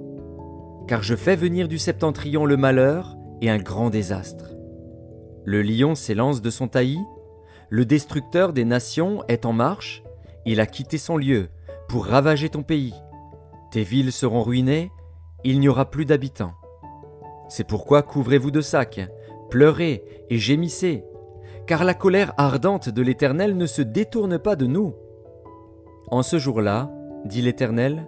car 0.86 1.02
je 1.02 1.14
fais 1.14 1.36
venir 1.36 1.68
du 1.68 1.78
septentrion 1.78 2.44
le 2.44 2.56
malheur 2.56 3.16
et 3.40 3.50
un 3.50 3.58
grand 3.58 3.90
désastre. 3.90 4.54
Le 5.44 5.62
lion 5.62 5.94
s'élance 5.94 6.42
de 6.42 6.50
son 6.50 6.68
taillis, 6.68 7.04
le 7.70 7.84
destructeur 7.84 8.52
des 8.52 8.64
nations 8.64 9.24
est 9.28 9.46
en 9.46 9.52
marche, 9.52 10.02
il 10.46 10.60
a 10.60 10.66
quitté 10.66 10.98
son 10.98 11.16
lieu 11.16 11.48
pour 11.88 12.06
ravager 12.06 12.48
ton 12.48 12.62
pays. 12.62 12.94
Tes 13.70 13.82
villes 13.82 14.12
seront 14.12 14.42
ruinées, 14.42 14.90
il 15.44 15.60
n'y 15.60 15.68
aura 15.68 15.90
plus 15.90 16.04
d'habitants. 16.04 16.54
C'est 17.48 17.66
pourquoi 17.66 18.02
couvrez-vous 18.02 18.50
de 18.50 18.60
sacs, 18.60 19.00
pleurez 19.50 20.04
et 20.30 20.38
gémissez, 20.38 21.04
car 21.66 21.84
la 21.84 21.94
colère 21.94 22.32
ardente 22.36 22.88
de 22.88 23.02
l'Éternel 23.02 23.56
ne 23.56 23.66
se 23.66 23.82
détourne 23.82 24.38
pas 24.38 24.56
de 24.56 24.66
nous. 24.66 24.94
En 26.10 26.22
ce 26.22 26.38
jour-là, 26.38 26.90
dit 27.24 27.42
l'Éternel, 27.42 28.06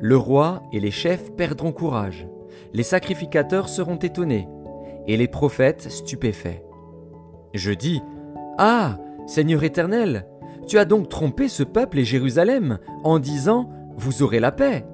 le 0.00 0.16
roi 0.16 0.62
et 0.72 0.80
les 0.80 0.90
chefs 0.90 1.32
perdront 1.32 1.72
courage, 1.72 2.26
les 2.72 2.82
sacrificateurs 2.82 3.68
seront 3.68 3.96
étonnés, 3.96 4.48
et 5.06 5.16
les 5.16 5.28
prophètes 5.28 5.90
stupéfaits. 5.90 6.62
Je 7.52 7.72
dis, 7.72 8.02
Ah, 8.58 8.98
Seigneur 9.26 9.64
éternel, 9.64 10.26
tu 10.66 10.78
as 10.78 10.84
donc 10.84 11.08
trompé 11.08 11.48
ce 11.48 11.62
peuple 11.62 11.98
et 11.98 12.04
Jérusalem 12.04 12.78
en 13.02 13.18
disant, 13.18 13.68
Vous 13.96 14.22
aurez 14.22 14.40
la 14.40 14.52
paix. 14.52 14.86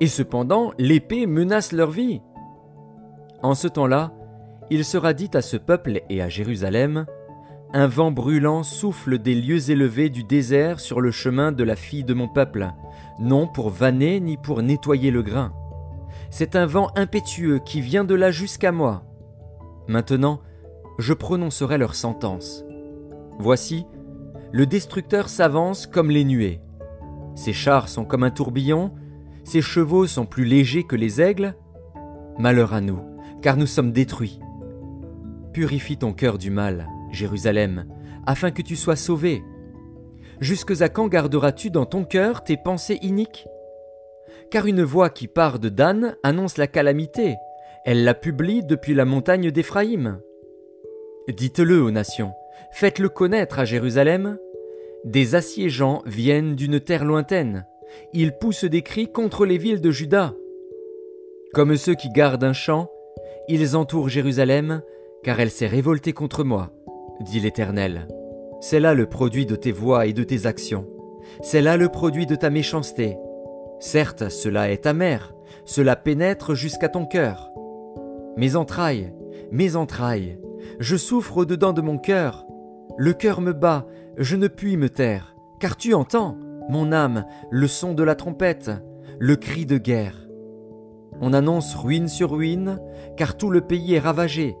Et 0.00 0.06
cependant, 0.06 0.72
l'épée 0.78 1.26
menace 1.26 1.72
leur 1.72 1.90
vie. 1.90 2.20
En 3.42 3.54
ce 3.54 3.68
temps-là, 3.68 4.12
il 4.70 4.84
sera 4.84 5.14
dit 5.14 5.30
à 5.34 5.42
ce 5.42 5.56
peuple 5.56 6.02
et 6.08 6.20
à 6.20 6.28
Jérusalem, 6.28 7.06
Un 7.72 7.86
vent 7.86 8.10
brûlant 8.10 8.62
souffle 8.62 9.18
des 9.18 9.34
lieux 9.34 9.70
élevés 9.70 10.10
du 10.10 10.22
désert 10.24 10.78
sur 10.78 11.00
le 11.00 11.10
chemin 11.10 11.52
de 11.52 11.64
la 11.64 11.76
fille 11.76 12.04
de 12.04 12.14
mon 12.14 12.28
peuple, 12.28 12.68
non 13.18 13.46
pour 13.46 13.70
vanner 13.70 14.20
ni 14.20 14.36
pour 14.36 14.62
nettoyer 14.62 15.10
le 15.10 15.22
grain. 15.22 15.52
C'est 16.30 16.56
un 16.56 16.66
vent 16.66 16.88
impétueux 16.94 17.58
qui 17.58 17.80
vient 17.80 18.04
de 18.04 18.14
là 18.14 18.30
jusqu'à 18.30 18.72
moi. 18.72 19.02
Maintenant, 19.86 20.40
je 20.98 21.14
prononcerai 21.14 21.78
leur 21.78 21.94
sentence. 21.94 22.64
Voici, 23.38 23.86
le 24.52 24.66
destructeur 24.66 25.28
s'avance 25.28 25.86
comme 25.86 26.10
les 26.10 26.24
nuées. 26.24 26.60
Ses 27.34 27.52
chars 27.52 27.88
sont 27.88 28.04
comme 28.04 28.24
un 28.24 28.30
tourbillon, 28.30 28.92
ses 29.44 29.62
chevaux 29.62 30.06
sont 30.06 30.26
plus 30.26 30.44
légers 30.44 30.84
que 30.84 30.96
les 30.96 31.20
aigles. 31.20 31.54
Malheur 32.38 32.74
à 32.74 32.80
nous, 32.80 33.00
car 33.40 33.56
nous 33.56 33.66
sommes 33.66 33.92
détruits. 33.92 34.40
Purifie 35.52 35.96
ton 35.96 36.12
cœur 36.12 36.38
du 36.38 36.50
mal, 36.50 36.88
Jérusalem, 37.10 37.86
afin 38.26 38.50
que 38.50 38.62
tu 38.62 38.76
sois 38.76 38.96
sauvé. 38.96 39.42
Jusque 40.40 40.80
à 40.82 40.88
quand 40.88 41.08
garderas-tu 41.08 41.70
dans 41.70 41.86
ton 41.86 42.04
cœur 42.04 42.44
tes 42.44 42.56
pensées 42.56 42.98
iniques? 43.02 43.46
Car 44.50 44.66
une 44.66 44.82
voix 44.82 45.10
qui 45.10 45.28
part 45.28 45.58
de 45.58 45.68
Dan 45.68 46.16
annonce 46.22 46.58
la 46.58 46.66
calamité, 46.66 47.36
elle 47.84 48.04
la 48.04 48.14
publie 48.14 48.64
depuis 48.64 48.94
la 48.94 49.04
montagne 49.04 49.50
d'Éphraïm. 49.50 50.20
Dites-le 51.28 51.82
aux 51.82 51.90
nations, 51.90 52.32
faites-le 52.72 53.08
connaître 53.08 53.58
à 53.58 53.64
Jérusalem. 53.64 54.38
Des 55.04 55.34
assiégeants 55.34 56.02
viennent 56.06 56.54
d'une 56.54 56.80
terre 56.80 57.04
lointaine, 57.04 57.66
ils 58.12 58.32
poussent 58.32 58.64
des 58.64 58.82
cris 58.82 59.10
contre 59.10 59.46
les 59.46 59.58
villes 59.58 59.80
de 59.80 59.90
Juda. 59.90 60.34
Comme 61.52 61.76
ceux 61.76 61.94
qui 61.94 62.10
gardent 62.10 62.44
un 62.44 62.52
champ, 62.52 62.90
ils 63.48 63.76
entourent 63.76 64.08
Jérusalem, 64.08 64.82
car 65.22 65.40
elle 65.40 65.50
s'est 65.50 65.66
révoltée 65.66 66.12
contre 66.12 66.44
moi, 66.44 66.70
dit 67.20 67.40
l'Éternel. 67.40 68.08
C'est 68.60 68.80
là 68.80 68.94
le 68.94 69.06
produit 69.06 69.46
de 69.46 69.56
tes 69.56 69.72
voix 69.72 70.06
et 70.06 70.12
de 70.12 70.24
tes 70.24 70.46
actions. 70.46 70.86
C'est 71.42 71.62
là 71.62 71.76
le 71.76 71.88
produit 71.88 72.26
de 72.26 72.34
ta 72.34 72.50
méchanceté. 72.50 73.16
Certes, 73.80 74.28
cela 74.28 74.70
est 74.70 74.86
amer, 74.86 75.34
cela 75.64 75.96
pénètre 75.96 76.54
jusqu'à 76.54 76.88
ton 76.88 77.06
cœur. 77.06 77.50
Mes 78.36 78.56
entrailles, 78.56 79.12
mes 79.50 79.76
entrailles. 79.76 80.38
Je 80.80 80.96
souffre 80.96 81.38
au-dedans 81.38 81.72
de 81.72 81.80
mon 81.80 81.98
cœur. 81.98 82.46
Le 83.00 83.12
cœur 83.12 83.40
me 83.40 83.52
bat, 83.52 83.86
je 84.16 84.34
ne 84.34 84.48
puis 84.48 84.76
me 84.76 84.88
taire, 84.88 85.36
car 85.60 85.76
tu 85.76 85.94
entends, 85.94 86.36
mon 86.68 86.90
âme, 86.90 87.26
le 87.48 87.68
son 87.68 87.94
de 87.94 88.02
la 88.02 88.16
trompette, 88.16 88.72
le 89.20 89.36
cri 89.36 89.66
de 89.66 89.78
guerre. 89.78 90.28
On 91.20 91.32
annonce 91.32 91.76
ruine 91.76 92.08
sur 92.08 92.32
ruine, 92.32 92.80
car 93.16 93.36
tout 93.36 93.50
le 93.50 93.60
pays 93.60 93.94
est 93.94 94.00
ravagé. 94.00 94.58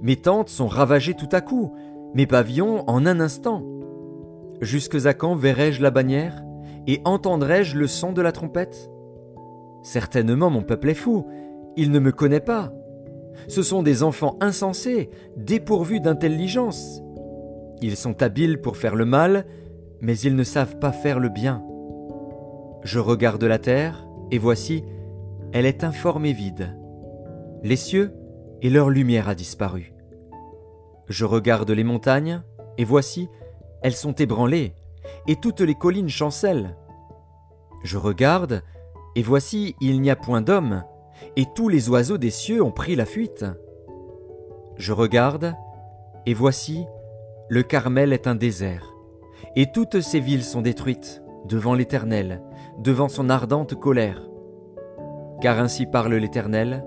Mes 0.00 0.14
tentes 0.14 0.48
sont 0.48 0.68
ravagées 0.68 1.14
tout 1.14 1.28
à 1.32 1.40
coup, 1.40 1.74
mes 2.14 2.28
pavillons 2.28 2.88
en 2.88 3.04
un 3.04 3.18
instant. 3.18 3.64
Jusque 4.60 5.04
à 5.04 5.12
quand 5.12 5.34
verrai-je 5.34 5.82
la 5.82 5.90
bannière, 5.90 6.44
et 6.86 7.00
entendrai-je 7.04 7.76
le 7.76 7.88
son 7.88 8.12
de 8.12 8.22
la 8.22 8.30
trompette? 8.30 8.92
Certainement 9.82 10.50
mon 10.50 10.62
peuple 10.62 10.90
est 10.90 10.94
fou, 10.94 11.26
il 11.76 11.90
ne 11.90 11.98
me 11.98 12.12
connaît 12.12 12.38
pas. 12.38 12.72
Ce 13.48 13.62
sont 13.62 13.82
des 13.82 14.04
enfants 14.04 14.36
insensés, 14.40 15.10
dépourvus 15.36 15.98
d'intelligence. 15.98 17.02
Ils 17.82 17.96
sont 17.96 18.22
habiles 18.22 18.60
pour 18.60 18.76
faire 18.76 18.94
le 18.94 19.04
mal, 19.04 19.46
mais 20.00 20.18
ils 20.18 20.34
ne 20.34 20.44
savent 20.44 20.78
pas 20.78 20.92
faire 20.92 21.20
le 21.20 21.28
bien. 21.28 21.62
Je 22.82 22.98
regarde 22.98 23.42
la 23.44 23.58
terre, 23.58 24.06
et 24.30 24.38
voici, 24.38 24.84
elle 25.52 25.66
est 25.66 25.84
informe 25.84 26.26
et 26.26 26.32
vide. 26.32 26.76
Les 27.62 27.76
cieux 27.76 28.14
et 28.62 28.70
leur 28.70 28.90
lumière 28.90 29.28
a 29.28 29.34
disparu. 29.34 29.92
Je 31.08 31.24
regarde 31.24 31.70
les 31.70 31.84
montagnes, 31.84 32.42
et 32.78 32.84
voici, 32.84 33.28
elles 33.82 33.94
sont 33.94 34.14
ébranlées, 34.14 34.74
et 35.28 35.36
toutes 35.36 35.60
les 35.60 35.74
collines 35.74 36.08
chancellent. 36.08 36.76
Je 37.84 37.98
regarde, 37.98 38.62
et 39.14 39.22
voici, 39.22 39.76
il 39.80 40.00
n'y 40.00 40.10
a 40.10 40.16
point 40.16 40.42
d'homme, 40.42 40.82
et 41.36 41.44
tous 41.54 41.68
les 41.68 41.88
oiseaux 41.88 42.18
des 42.18 42.30
cieux 42.30 42.62
ont 42.62 42.72
pris 42.72 42.96
la 42.96 43.06
fuite. 43.06 43.44
Je 44.76 44.92
regarde, 44.92 45.54
et 46.26 46.34
voici, 46.34 46.86
le 47.48 47.62
Carmel 47.62 48.12
est 48.12 48.26
un 48.26 48.34
désert, 48.34 48.92
et 49.54 49.70
toutes 49.70 50.00
ses 50.00 50.18
villes 50.18 50.42
sont 50.42 50.62
détruites 50.62 51.22
devant 51.44 51.74
l'Éternel, 51.74 52.42
devant 52.78 53.08
son 53.08 53.30
ardente 53.30 53.76
colère. 53.76 54.28
Car 55.40 55.60
ainsi 55.60 55.86
parle 55.86 56.14
l'Éternel, 56.14 56.84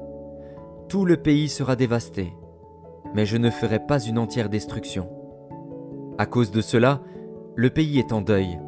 tout 0.90 1.06
le 1.06 1.16
pays 1.16 1.48
sera 1.48 1.78
dévasté, 1.78 2.34
mais 3.14 3.26
je 3.26 3.38
ne 3.38 3.50
ferai 3.50 3.80
pas 3.80 4.00
une 4.00 4.18
entière 4.18 4.50
destruction. 4.50 5.10
À 6.18 6.26
cause 6.26 6.52
de 6.52 6.62
cela, 6.62 7.02
le 7.56 7.70
pays 7.70 7.98
est 7.98 8.12
en 8.12 8.20
deuil, 8.22 8.60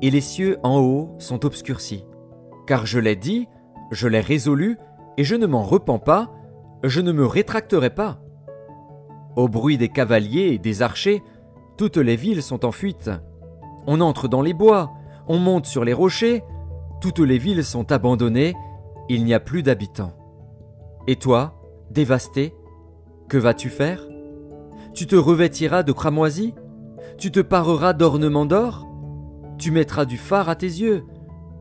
et 0.00 0.10
les 0.10 0.22
cieux 0.22 0.58
en 0.62 0.80
haut 0.80 1.14
sont 1.18 1.44
obscurcis. 1.44 2.06
Car 2.66 2.86
je 2.86 2.98
l'ai 2.98 3.16
dit, 3.16 3.48
je 3.90 4.08
l'ai 4.08 4.20
résolu, 4.20 4.78
et 5.18 5.24
je 5.24 5.36
ne 5.36 5.46
m'en 5.46 5.62
repens 5.62 5.98
pas, 5.98 6.32
je 6.82 7.02
ne 7.02 7.12
me 7.12 7.26
rétracterai 7.26 7.90
pas. 7.90 8.20
Au 9.36 9.48
bruit 9.48 9.76
des 9.76 9.88
cavaliers 9.88 10.52
et 10.54 10.58
des 10.58 10.80
archers, 10.80 11.22
toutes 11.76 11.96
les 11.96 12.16
villes 12.16 12.42
sont 12.42 12.64
en 12.64 12.72
fuite. 12.72 13.10
On 13.86 14.00
entre 14.00 14.28
dans 14.28 14.42
les 14.42 14.54
bois, 14.54 14.92
on 15.28 15.38
monte 15.38 15.66
sur 15.66 15.84
les 15.84 15.92
rochers, 15.92 16.42
toutes 17.00 17.18
les 17.20 17.38
villes 17.38 17.64
sont 17.64 17.90
abandonnées, 17.92 18.54
il 19.08 19.24
n'y 19.24 19.34
a 19.34 19.40
plus 19.40 19.62
d'habitants. 19.62 20.12
Et 21.06 21.16
toi, 21.16 21.60
dévasté, 21.90 22.54
que 23.28 23.36
vas-tu 23.36 23.68
faire? 23.68 24.06
Tu 24.94 25.06
te 25.06 25.16
revêtiras 25.16 25.82
de 25.82 25.92
cramoisis? 25.92 26.54
Tu 27.18 27.30
te 27.30 27.40
pareras 27.40 27.92
d'ornements 27.92 28.46
d'or? 28.46 28.86
Tu 29.58 29.70
mettras 29.70 30.04
du 30.04 30.16
phare 30.16 30.48
à 30.48 30.56
tes 30.56 30.66
yeux, 30.66 31.04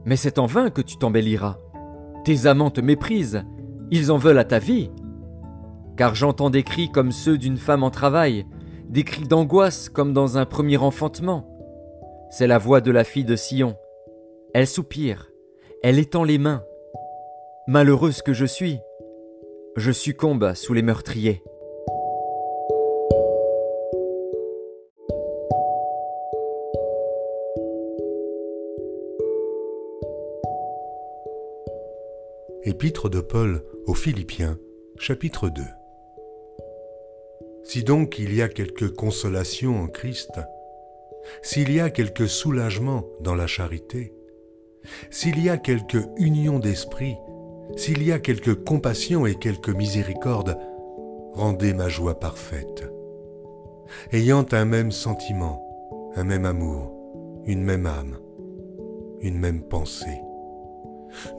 mais 0.05 0.15
c'est 0.15 0.39
en 0.39 0.45
vain 0.45 0.69
que 0.69 0.81
tu 0.81 0.97
t'embelliras. 0.97 1.57
Tes 2.23 2.47
amants 2.47 2.71
te 2.71 2.81
méprisent, 2.81 3.43
ils 3.91 4.11
en 4.11 4.17
veulent 4.17 4.39
à 4.39 4.45
ta 4.45 4.59
vie. 4.59 4.91
Car 5.97 6.15
j'entends 6.15 6.49
des 6.49 6.63
cris 6.63 6.89
comme 6.89 7.11
ceux 7.11 7.37
d'une 7.37 7.57
femme 7.57 7.83
en 7.83 7.91
travail, 7.91 8.45
des 8.93 9.03
cris 9.03 9.27
d'angoisse 9.27 9.89
comme 9.89 10.13
dans 10.13 10.37
un 10.37 10.45
premier 10.45 10.77
enfantement. 10.77 11.49
C'est 12.29 12.45
la 12.45 12.59
voix 12.59 12.79
de 12.79 12.91
la 12.91 13.03
fille 13.03 13.25
de 13.25 13.35
Sion. 13.35 13.75
Elle 14.53 14.67
soupire, 14.67 15.31
elle 15.81 15.97
étend 15.97 16.23
les 16.23 16.37
mains. 16.37 16.63
Malheureuse 17.67 18.21
que 18.21 18.33
je 18.33 18.45
suis, 18.45 18.79
je 19.77 19.91
succombe 19.91 20.53
sous 20.53 20.75
les 20.75 20.83
meurtriers. 20.83 21.41
Épître 32.63 33.09
de 33.09 33.21
Paul 33.21 33.63
aux 33.87 33.95
Philippiens, 33.95 34.59
chapitre 34.99 35.49
2 35.49 35.63
Si 37.73 37.83
donc 37.83 38.19
il 38.19 38.35
y 38.35 38.43
a 38.43 38.49
quelque 38.49 38.85
consolation 38.85 39.81
en 39.81 39.87
Christ, 39.87 40.39
s'il 41.41 41.73
y 41.73 41.79
a 41.79 41.89
quelque 41.89 42.27
soulagement 42.27 43.03
dans 43.19 43.33
la 43.33 43.47
charité, 43.47 44.13
s'il 45.09 45.43
y 45.43 45.49
a 45.49 45.57
quelque 45.57 45.97
union 46.17 46.59
d'esprit, 46.59 47.15
s'il 47.75 48.03
y 48.03 48.11
a 48.11 48.19
quelque 48.19 48.51
compassion 48.51 49.25
et 49.25 49.33
quelque 49.33 49.71
miséricorde, 49.71 50.55
rendez 51.33 51.73
ma 51.73 51.89
joie 51.89 52.19
parfaite. 52.19 52.87
Ayant 54.11 54.45
un 54.51 54.65
même 54.65 54.91
sentiment, 54.91 55.59
un 56.15 56.25
même 56.25 56.45
amour, 56.45 56.93
une 57.47 57.63
même 57.63 57.87
âme, 57.87 58.19
une 59.19 59.39
même 59.39 59.63
pensée 59.63 60.21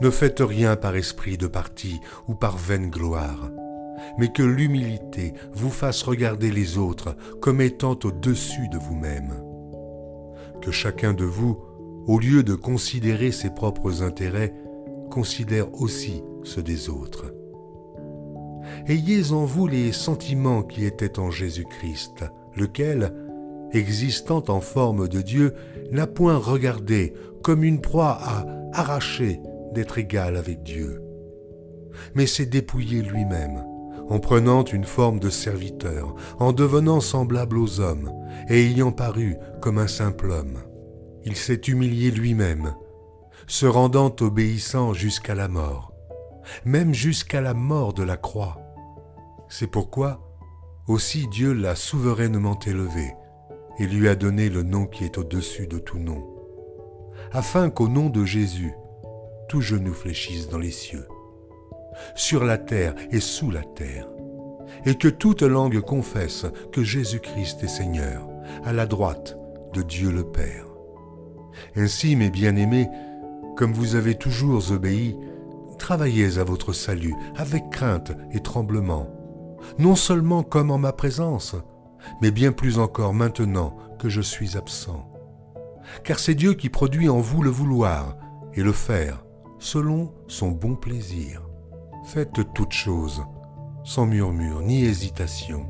ne 0.01 0.11
faites 0.11 0.41
rien 0.41 0.77
par 0.77 0.97
esprit 0.97 1.37
de 1.37 1.47
parti 1.47 2.01
ou 2.29 2.35
par 2.35 2.57
vaine 2.57 2.91
gloire, 2.91 3.51
mais 4.19 4.29
que 4.29 4.43
l'humilité 4.43 5.35
vous 5.53 5.71
fasse 5.71 6.03
regarder 6.03 6.51
les 6.51 6.79
autres 6.79 7.17
comme 7.41 7.61
étant 7.61 7.99
au-dessus 8.05 8.69
de 8.69 8.79
vous-même. 8.79 9.35
Que 10.61 10.71
chacun 10.71 11.13
de 11.13 11.25
vous, 11.25 11.59
au 12.07 12.19
lieu 12.19 12.43
de 12.43 12.55
considérer 12.55 13.33
ses 13.33 13.51
propres 13.51 14.03
intérêts, 14.03 14.55
considère 15.11 15.73
aussi 15.81 16.23
ceux 16.43 16.63
des 16.63 16.89
autres. 16.89 17.33
Ayez 18.87 19.33
en 19.33 19.45
vous 19.45 19.67
les 19.67 19.93
sentiments 19.93 20.63
qui 20.63 20.85
étaient 20.85 21.19
en 21.19 21.31
Jésus-Christ, 21.31 22.25
lequel, 22.57 23.13
existant 23.73 24.45
en 24.49 24.61
forme 24.61 25.09
de 25.09 25.21
Dieu, 25.21 25.55
n'a 25.91 26.07
point 26.07 26.37
regardé 26.37 27.15
comme 27.43 27.65
une 27.65 27.81
proie 27.81 28.19
à 28.21 28.47
arracher 28.73 29.41
d'être 29.73 29.99
égal 29.99 30.37
avec 30.37 30.63
Dieu, 30.63 31.03
mais 32.15 32.27
s'est 32.27 32.47
dépouillé 32.47 33.03
lui-même, 33.03 33.65
en 34.09 34.19
prenant 34.19 34.65
une 34.65 34.85
forme 34.85 35.19
de 35.19 35.31
serviteur, 35.31 36.15
en 36.39 36.53
devenant 36.53 37.01
semblable 37.01 37.59
aux 37.59 37.81
hommes, 37.81 38.13
et 38.49 38.67
ayant 38.67 38.93
paru 38.93 39.37
comme 39.61 39.79
un 39.79 39.87
simple 39.89 40.31
homme. 40.31 40.59
Il 41.25 41.37
s'est 41.37 41.61
humilié 41.69 42.11
lui-même, 42.11 42.75
se 43.47 43.67
rendant 43.67 44.15
obéissant 44.21 44.93
jusqu'à 44.93 45.35
la 45.35 45.49
mort, 45.49 45.93
même 46.65 46.93
jusqu'à 46.93 47.41
la 47.41 47.55
mort 47.55 47.95
de 47.95 48.03
la 48.03 48.17
croix. 48.17 48.59
C'est 49.49 49.67
pourquoi 49.67 50.21
aussi 50.87 51.27
Dieu 51.29 51.53
l'a 51.53 51.75
souverainement 51.75 52.59
élevé 52.67 53.15
et 53.79 53.87
lui 53.87 54.09
a 54.09 54.15
donné 54.15 54.49
le 54.49 54.63
nom 54.63 54.87
qui 54.87 55.05
est 55.05 55.19
au-dessus 55.19 55.67
de 55.67 55.79
tout 55.79 55.99
nom, 55.99 56.23
afin 57.33 57.71
qu'au 57.71 57.89
nom 57.89 58.09
de 58.09 58.25
Jésus, 58.25 58.75
tout 59.49 59.61
genou 59.61 59.93
fléchisse 59.93 60.49
dans 60.49 60.59
les 60.59 60.71
cieux, 60.71 61.07
sur 62.15 62.45
la 62.45 62.59
terre 62.59 62.95
et 63.11 63.21
sous 63.21 63.51
la 63.51 63.63
terre, 63.63 64.09
et 64.85 64.95
que 64.97 65.09
toute 65.09 65.43
langue 65.43 65.81
confesse 65.81 66.47
que 66.73 66.83
Jésus-Christ 66.83 67.63
est 67.63 67.69
Seigneur, 67.69 68.27
à 68.65 68.73
la 68.73 68.87
droite 68.87 69.37
de 69.73 69.83
Dieu 69.83 70.11
le 70.11 70.25
Père. 70.25 70.67
Ainsi, 71.77 72.17
mes 72.17 72.31
bien-aimés, 72.31 72.89
comme 73.57 73.73
vous 73.73 73.95
avez 73.95 74.17
toujours 74.17 74.71
obéi, 74.73 75.17
travaillez 75.79 76.39
à 76.39 76.45
votre 76.45 76.73
salut 76.73 77.15
avec 77.37 77.71
crainte 77.71 78.13
et 78.33 78.41
tremblement, 78.41 79.09
non 79.79 79.97
seulement 79.97 80.43
comme 80.43 80.71
en 80.71 80.79
ma 80.79 80.93
présence, 80.93 81.57
mais 82.21 82.31
bien 82.31 82.53
plus 82.53 82.79
encore 82.79 83.15
maintenant 83.15 83.77
que 83.99 84.09
je 84.09 84.21
suis 84.21 84.57
absent. 84.57 85.11
Car 86.03 86.19
c'est 86.19 86.35
Dieu 86.35 86.55
qui 86.55 86.69
produit 86.69 87.09
en 87.09 87.21
vous 87.21 87.43
le 87.43 87.51
vouloir 87.51 88.17
et 88.55 88.63
le 88.63 88.73
faire 88.73 89.25
selon 89.59 90.13
son 90.27 90.51
bon 90.51 90.75
plaisir. 90.75 91.44
Faites 92.05 92.53
toutes 92.55 92.73
choses, 92.73 93.25
sans 93.83 94.05
murmure 94.05 94.61
ni 94.61 94.85
hésitation, 94.85 95.67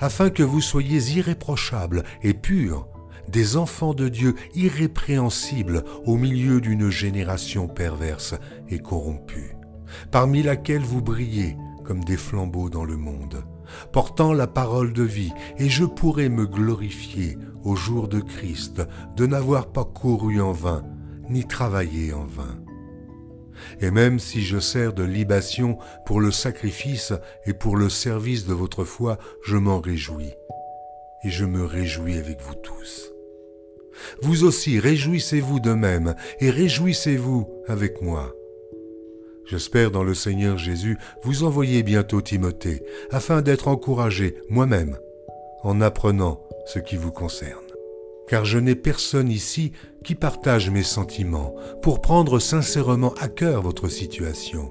afin 0.00 0.30
que 0.30 0.42
vous 0.42 0.62
soyez 0.62 0.98
irréprochables 1.16 2.04
et 2.22 2.32
purs, 2.32 2.88
des 3.28 3.58
enfants 3.58 3.92
de 3.92 4.08
Dieu 4.08 4.34
irrépréhensibles 4.54 5.84
au 6.06 6.16
milieu 6.16 6.62
d'une 6.62 6.88
génération 6.88 7.68
perverse 7.68 8.34
et 8.70 8.78
corrompue, 8.78 9.56
parmi 10.10 10.42
laquelle 10.42 10.82
vous 10.82 11.02
brillez 11.02 11.56
comme 11.84 12.02
des 12.02 12.16
flambeaux 12.16 12.70
dans 12.70 12.84
le 12.84 12.96
monde, 12.96 13.44
portant 13.92 14.32
la 14.32 14.46
parole 14.46 14.94
de 14.94 15.02
vie, 15.02 15.32
et 15.58 15.68
je 15.68 15.84
pourrai 15.84 16.30
me 16.30 16.46
glorifier 16.46 17.36
au 17.62 17.76
jour 17.76 18.08
de 18.08 18.20
Christ 18.20 18.82
de 19.16 19.26
n'avoir 19.26 19.70
pas 19.70 19.84
couru 19.84 20.40
en 20.40 20.52
vain, 20.52 20.82
ni 21.28 21.46
travaillé 21.46 22.14
en 22.14 22.24
vain. 22.24 22.58
Et 23.80 23.90
même 23.90 24.18
si 24.18 24.42
je 24.42 24.58
sers 24.58 24.92
de 24.92 25.04
libation 25.04 25.78
pour 26.04 26.20
le 26.20 26.30
sacrifice 26.30 27.12
et 27.46 27.52
pour 27.52 27.76
le 27.76 27.88
service 27.88 28.46
de 28.46 28.54
votre 28.54 28.84
foi, 28.84 29.18
je 29.44 29.56
m'en 29.56 29.80
réjouis. 29.80 30.34
Et 31.24 31.30
je 31.30 31.44
me 31.44 31.64
réjouis 31.64 32.16
avec 32.16 32.40
vous 32.40 32.54
tous. 32.54 33.12
Vous 34.22 34.44
aussi, 34.44 34.78
réjouissez-vous 34.78 35.60
de 35.60 35.72
même 35.72 36.14
et 36.40 36.50
réjouissez-vous 36.50 37.48
avec 37.66 38.00
moi. 38.02 38.32
J'espère 39.46 39.90
dans 39.90 40.04
le 40.04 40.14
Seigneur 40.14 40.58
Jésus 40.58 40.98
vous 41.22 41.42
envoyer 41.42 41.82
bientôt 41.82 42.20
Timothée, 42.20 42.82
afin 43.10 43.40
d'être 43.40 43.68
encouragé 43.68 44.36
moi-même 44.50 44.98
en 45.62 45.80
apprenant 45.80 46.40
ce 46.66 46.78
qui 46.78 46.96
vous 46.96 47.12
concerne. 47.12 47.67
Car 48.28 48.44
je 48.44 48.58
n'ai 48.58 48.74
personne 48.74 49.30
ici 49.30 49.72
qui 50.04 50.14
partage 50.14 50.70
mes 50.70 50.82
sentiments 50.82 51.54
pour 51.82 52.00
prendre 52.00 52.38
sincèrement 52.38 53.14
à 53.20 53.28
cœur 53.28 53.62
votre 53.62 53.88
situation. 53.88 54.70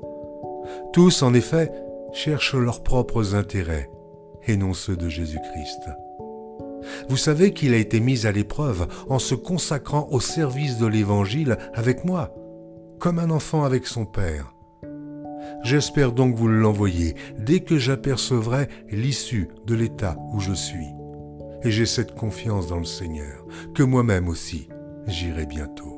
Tous, 0.94 1.24
en 1.24 1.34
effet, 1.34 1.72
cherchent 2.14 2.56
leurs 2.56 2.84
propres 2.84 3.36
intérêts 3.36 3.90
et 4.48 4.58
non 4.58 4.74
ceux 4.74 4.96
de 4.96 5.10
Jésus-Christ. 5.10 5.90
Vous 7.10 7.18
savez 7.18 7.54
qu'il 7.54 7.74
a 7.74 7.78
été 7.78 8.00
mis 8.00 8.26
à 8.26 8.32
l'épreuve 8.32 8.88
en 9.10 9.20
se 9.20 9.36
consacrant 9.36 10.08
au 10.12 10.20
service 10.20 10.78
de 10.78 10.86
l'Évangile 10.88 11.58
avec 11.74 12.06
moi, 12.06 12.34
comme 13.00 13.20
un 13.20 13.30
enfant 13.30 13.64
avec 13.64 13.88
son 13.88 14.06
Père. 14.06 14.54
J'espère 15.64 16.12
donc 16.12 16.36
vous 16.36 16.48
l'envoyer 16.48 17.16
dès 17.38 17.60
que 17.60 17.78
j'apercevrai 17.78 18.68
l'issue 18.90 19.50
de 19.66 19.76
l'état 19.76 20.16
où 20.34 20.40
je 20.40 20.54
suis. 20.54 20.97
Et 21.64 21.72
j'ai 21.72 21.86
cette 21.86 22.14
confiance 22.14 22.68
dans 22.68 22.80
le 22.80 22.86
Seigneur, 22.86 23.46
que 23.74 23.84
moi-même 23.84 24.28
aussi 24.28 24.70
j'irai 25.08 25.46
bientôt. 25.46 25.98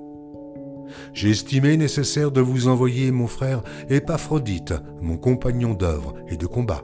J'ai 1.14 1.30
estimé 1.30 1.78
nécessaire 1.78 2.32
de 2.32 2.42
vous 2.42 2.68
envoyer 2.68 3.12
mon 3.12 3.28
frère 3.28 3.64
Épaphrodite, 3.90 4.74
mon 5.02 5.18
compagnon 5.18 5.74
d'œuvre 5.74 6.16
et 6.28 6.38
de 6.38 6.46
combat, 6.46 6.84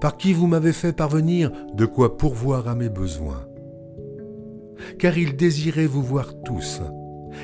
par 0.00 0.16
qui 0.16 0.32
vous 0.32 0.46
m'avez 0.46 0.72
fait 0.72 0.92
parvenir 0.92 1.50
de 1.74 1.86
quoi 1.86 2.16
pourvoir 2.16 2.68
à 2.68 2.74
mes 2.74 2.88
besoins. 2.88 3.46
Car 4.98 5.16
il 5.16 5.36
désirait 5.36 5.86
vous 5.86 6.02
voir 6.02 6.34
tous, 6.44 6.82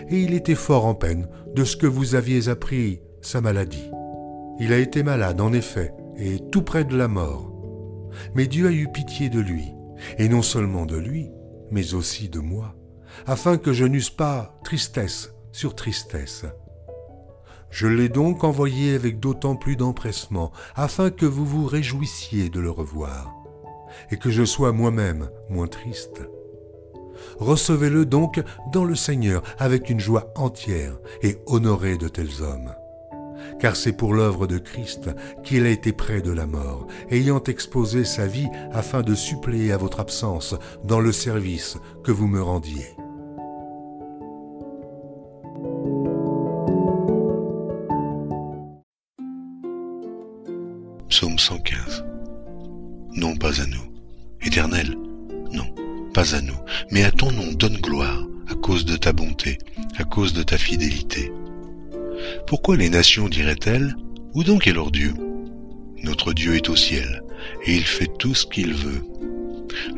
et 0.09 0.23
il 0.23 0.35
était 0.35 0.55
fort 0.55 0.87
en 0.87 0.95
peine 0.95 1.29
de 1.55 1.65
ce 1.65 1.77
que 1.77 1.87
vous 1.87 2.15
aviez 2.15 2.49
appris 2.49 3.01
sa 3.21 3.41
maladie. 3.41 3.91
Il 4.61 4.73
a 4.73 4.79
été 4.79 5.03
malade, 5.03 5.41
en 5.41 5.53
effet, 5.53 5.93
et 6.17 6.39
tout 6.51 6.63
près 6.63 6.85
de 6.85 6.97
la 6.97 7.09
mort. 7.09 7.53
Mais 8.35 8.47
Dieu 8.47 8.67
a 8.67 8.73
eu 8.73 8.89
pitié 8.89 9.29
de 9.29 9.39
lui, 9.39 9.73
et 10.19 10.29
non 10.29 10.43
seulement 10.43 10.87
de 10.87 10.97
lui, 10.97 11.31
mais 11.71 11.95
aussi 11.95 12.29
de 12.29 12.41
moi, 12.41 12.75
afin 13.27 13.59
que 13.59 13.73
je 13.73 13.85
n'eusse 13.85 14.11
pas 14.11 14.59
tristesse 14.65 15.35
sur 15.53 15.75
tristesse. 15.75 16.45
Je 17.71 17.87
l'ai 17.87 18.09
donc 18.09 18.45
envoyé 18.45 18.95
avec 18.95 19.21
d'autant 19.21 19.57
plus 19.57 19.77
d'empressement, 19.77 20.53
afin 20.75 21.11
que 21.11 21.27
vous 21.27 21.45
vous 21.45 21.67
réjouissiez 21.67 22.49
de 22.49 22.61
le 22.61 22.71
revoir, 22.71 23.35
et 24.11 24.17
que 24.17 24.31
je 24.31 24.45
sois 24.45 24.73
moi-même 24.73 25.31
moins 25.51 25.67
triste. 25.67 26.23
Recevez-le 27.39 28.07
donc 28.07 28.43
dans 28.73 28.85
le 28.85 28.95
Seigneur 28.95 29.43
avec 29.59 29.91
une 29.91 30.01
joie 30.01 30.33
entière, 30.37 30.99
et 31.23 31.39
honorez 31.47 31.99
de 31.99 32.09
tels 32.09 32.43
hommes 32.43 32.75
car 33.61 33.77
c'est 33.77 33.93
pour 33.93 34.15
l'œuvre 34.15 34.47
de 34.47 34.59
Christ 34.59 35.11
qu'il 35.45 35.67
a 35.67 35.71
été 35.71 35.93
près 35.93 36.21
de 36.21 36.33
la 36.33 36.47
mort, 36.47 36.87
ayant 37.11 37.43
exposé 37.45 38.05
sa 38.05 38.27
vie 38.27 38.49
afin 38.73 39.03
de 39.03 39.15
suppléer 39.15 39.73
à 39.73 39.77
votre 39.77 40.01
absence 40.01 40.55
dans 40.85 41.01
le 41.01 41.13
service 41.13 41.77
que 42.05 42.13
vous 42.13 42.27
me 42.27 42.43
rendiez. 42.43 42.87
Psaume 51.09 51.39
115 51.39 52.05
Non, 53.17 53.35
pas 53.37 53.61
à 53.61 53.67
nous. 53.67 53.89
Éternel, 54.41 54.97
non, 55.53 55.75
pas 56.15 56.37
à 56.37 56.41
nous, 56.41 56.59
mais 56.93 57.03
à 57.03 57.11
ton 57.11 57.33
nom 57.33 57.53
donne 57.53 57.79
gloire, 57.79 58.25
à 58.49 58.55
cause 58.55 58.85
de 58.85 58.97
ta 58.97 59.13
bonté, 59.13 59.59
à 59.97 60.05
cause 60.05 60.33
de 60.33 60.43
ta 60.43 60.57
fidélité. 60.57 61.33
Pourquoi 62.47 62.77
les 62.77 62.91
nations 62.91 63.29
diraient-elles 63.29 63.97
Où 64.35 64.45
donc 64.45 64.67
est 64.67 64.73
leur 64.73 64.91
Dieu? 64.91 65.15
Notre 66.03 66.33
Dieu 66.33 66.55
est 66.55 66.69
au 66.69 66.77
ciel, 66.77 67.23
et 67.67 67.75
il 67.75 67.85
fait 67.85 68.11
tout 68.19 68.35
ce 68.35 68.47
qu'il 68.47 68.75
veut. 68.75 69.03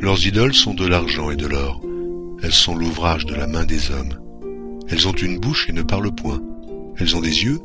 Leurs 0.00 0.26
idoles 0.26 0.54
sont 0.54 0.74
de 0.74 0.86
l'argent 0.86 1.30
et 1.30 1.36
de 1.36 1.46
l'or. 1.46 1.82
Elles 2.42 2.52
sont 2.52 2.74
l'ouvrage 2.74 3.26
de 3.26 3.34
la 3.34 3.46
main 3.46 3.64
des 3.64 3.90
hommes. 3.90 4.18
Elles 4.88 5.06
ont 5.06 5.12
une 5.12 5.38
bouche 5.38 5.68
et 5.68 5.72
ne 5.72 5.82
parlent 5.82 6.14
point. 6.14 6.40
Elles 6.96 7.16
ont 7.16 7.20
des 7.20 7.44
yeux 7.44 7.60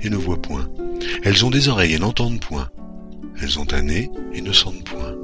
et 0.00 0.10
ne 0.10 0.16
voient 0.16 0.40
point. 0.40 0.68
Elles 1.22 1.44
ont 1.44 1.50
des 1.50 1.68
oreilles 1.68 1.94
et 1.94 1.98
n'entendent 1.98 2.40
point. 2.40 2.68
Elles 3.40 3.58
ont 3.58 3.66
un 3.72 3.82
nez 3.82 4.10
et 4.32 4.40
ne 4.40 4.52
sentent 4.52 4.84
point. 4.84 5.14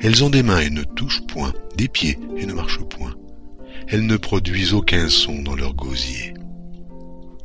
Elles 0.00 0.24
ont 0.24 0.30
des 0.30 0.42
mains 0.42 0.60
et 0.60 0.70
ne 0.70 0.82
touchent 0.82 1.26
point, 1.26 1.52
des 1.76 1.88
pieds 1.88 2.18
et 2.36 2.46
ne 2.46 2.54
marchent 2.54 2.84
point. 2.84 3.14
Elles 3.88 4.06
ne 4.06 4.16
produisent 4.16 4.74
aucun 4.74 5.08
son 5.08 5.42
dans 5.42 5.56
leur 5.56 5.74
gosier. 5.74 6.33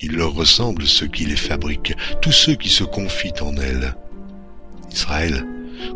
Il 0.02 0.14
leur 0.14 0.34
ressemble 0.34 0.88
ceux 0.88 1.08
qui 1.08 1.26
les 1.26 1.36
fabriquent, 1.36 1.96
tous 2.22 2.32
ceux 2.32 2.56
qui 2.56 2.70
se 2.70 2.84
confient 2.84 3.42
en 3.42 3.56
elles. 3.58 3.96
Israël, 4.92 5.46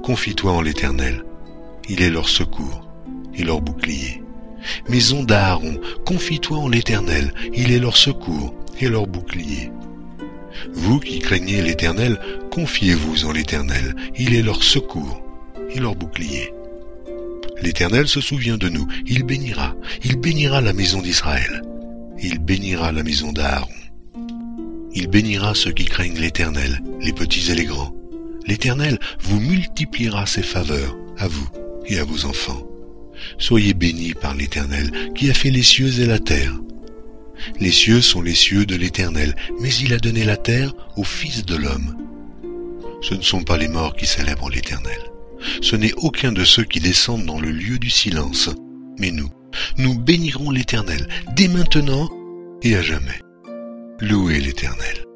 confie-toi 0.04 0.52
en 0.52 0.62
l'Éternel. 0.62 1.24
Il 1.89 2.02
est 2.02 2.10
leur 2.10 2.30
secours 2.30 2.88
et 3.36 3.44
leur 3.44 3.62
bouclier. 3.62 4.22
Maison 4.89 5.24
d'Aaron, 5.24 5.80
confie-toi 6.06 6.58
en 6.58 6.70
l'Éternel. 6.70 7.34
Il 7.54 7.72
est 7.72 7.80
leur 7.80 7.98
secours 7.98 8.54
et 8.80 8.88
leur 8.88 9.08
bouclier. 9.08 9.72
Vous 10.74 11.00
qui 11.00 11.20
craignez 11.20 11.62
l'Éternel, 11.62 12.20
confiez-vous 12.52 13.26
en 13.26 13.32
l'Éternel. 13.32 13.96
Il 14.18 14.34
est 14.34 14.44
leur 14.44 14.63
secours 14.63 15.22
et 15.70 15.80
leur 15.80 15.96
bouclier. 15.96 16.54
L'Éternel 17.62 18.08
se 18.08 18.22
souvient 18.22 18.58
de 18.58 18.70
nous. 18.70 18.88
Il 19.08 19.24
bénira. 19.24 19.76
Il 20.04 20.18
bénira 20.18 20.62
la 20.62 20.74
maison 20.74 21.02
d'Israël. 21.02 21.62
Il 22.22 22.39
bénira 22.39 22.92
la 22.92 23.04
maison 23.04 23.32
d'Aaron. 23.32 23.70
Il 24.96 25.08
bénira 25.08 25.56
ceux 25.56 25.72
qui 25.72 25.86
craignent 25.86 26.20
l'Éternel, 26.20 26.82
les 27.02 27.14
petits 27.14 27.52
et 27.52 27.56
les 27.56 27.66
grands. 27.66 27.94
L'Éternel 28.46 29.00
vous 29.22 29.40
multipliera 29.40 30.26
ses 30.26 30.44
faveurs, 30.44 30.96
à 31.18 31.28
vous 31.28 31.50
et 31.88 32.00
à 32.00 32.04
vos 32.04 32.26
enfants. 32.26 32.68
Soyez 33.38 33.74
bénis 33.74 34.14
par 34.14 34.36
l'Éternel, 34.36 34.92
qui 35.16 35.30
a 35.30 35.34
fait 35.34 35.50
les 35.50 35.64
cieux 35.64 36.00
et 36.00 36.06
la 36.06 36.20
terre. 36.20 36.54
Les 37.60 37.72
cieux 37.72 38.02
sont 38.02 38.22
les 38.22 38.36
cieux 38.36 38.66
de 38.66 38.76
l'Éternel, 38.76 39.36
mais 39.60 39.74
il 39.74 39.94
a 39.94 39.98
donné 39.98 40.24
la 40.24 40.38
terre 40.38 40.74
au 40.96 41.04
Fils 41.04 41.46
de 41.46 41.56
l'homme. 41.56 41.98
Ce 43.02 43.16
ne 43.16 43.22
sont 43.22 43.44
pas 43.44 43.58
les 43.58 43.68
morts 43.68 43.96
qui 43.96 44.06
célèbrent 44.06 44.50
l'Éternel. 44.50 45.00
Ce 45.62 45.76
n'est 45.76 45.94
aucun 45.98 46.32
de 46.32 46.46
ceux 46.46 46.64
qui 46.64 46.80
descendent 46.80 47.26
dans 47.26 47.40
le 47.40 47.52
lieu 47.52 47.80
du 47.80 47.90
silence. 47.90 48.50
Mais 49.00 49.12
nous, 49.12 49.30
nous 49.78 49.98
bénirons 49.98 50.52
l'Éternel 50.52 51.08
dès 51.36 51.48
maintenant 51.48 52.10
et 52.62 52.76
à 52.76 52.82
jamais. 52.82 53.23
Louez 54.06 54.42
l'Éternel. 54.42 55.12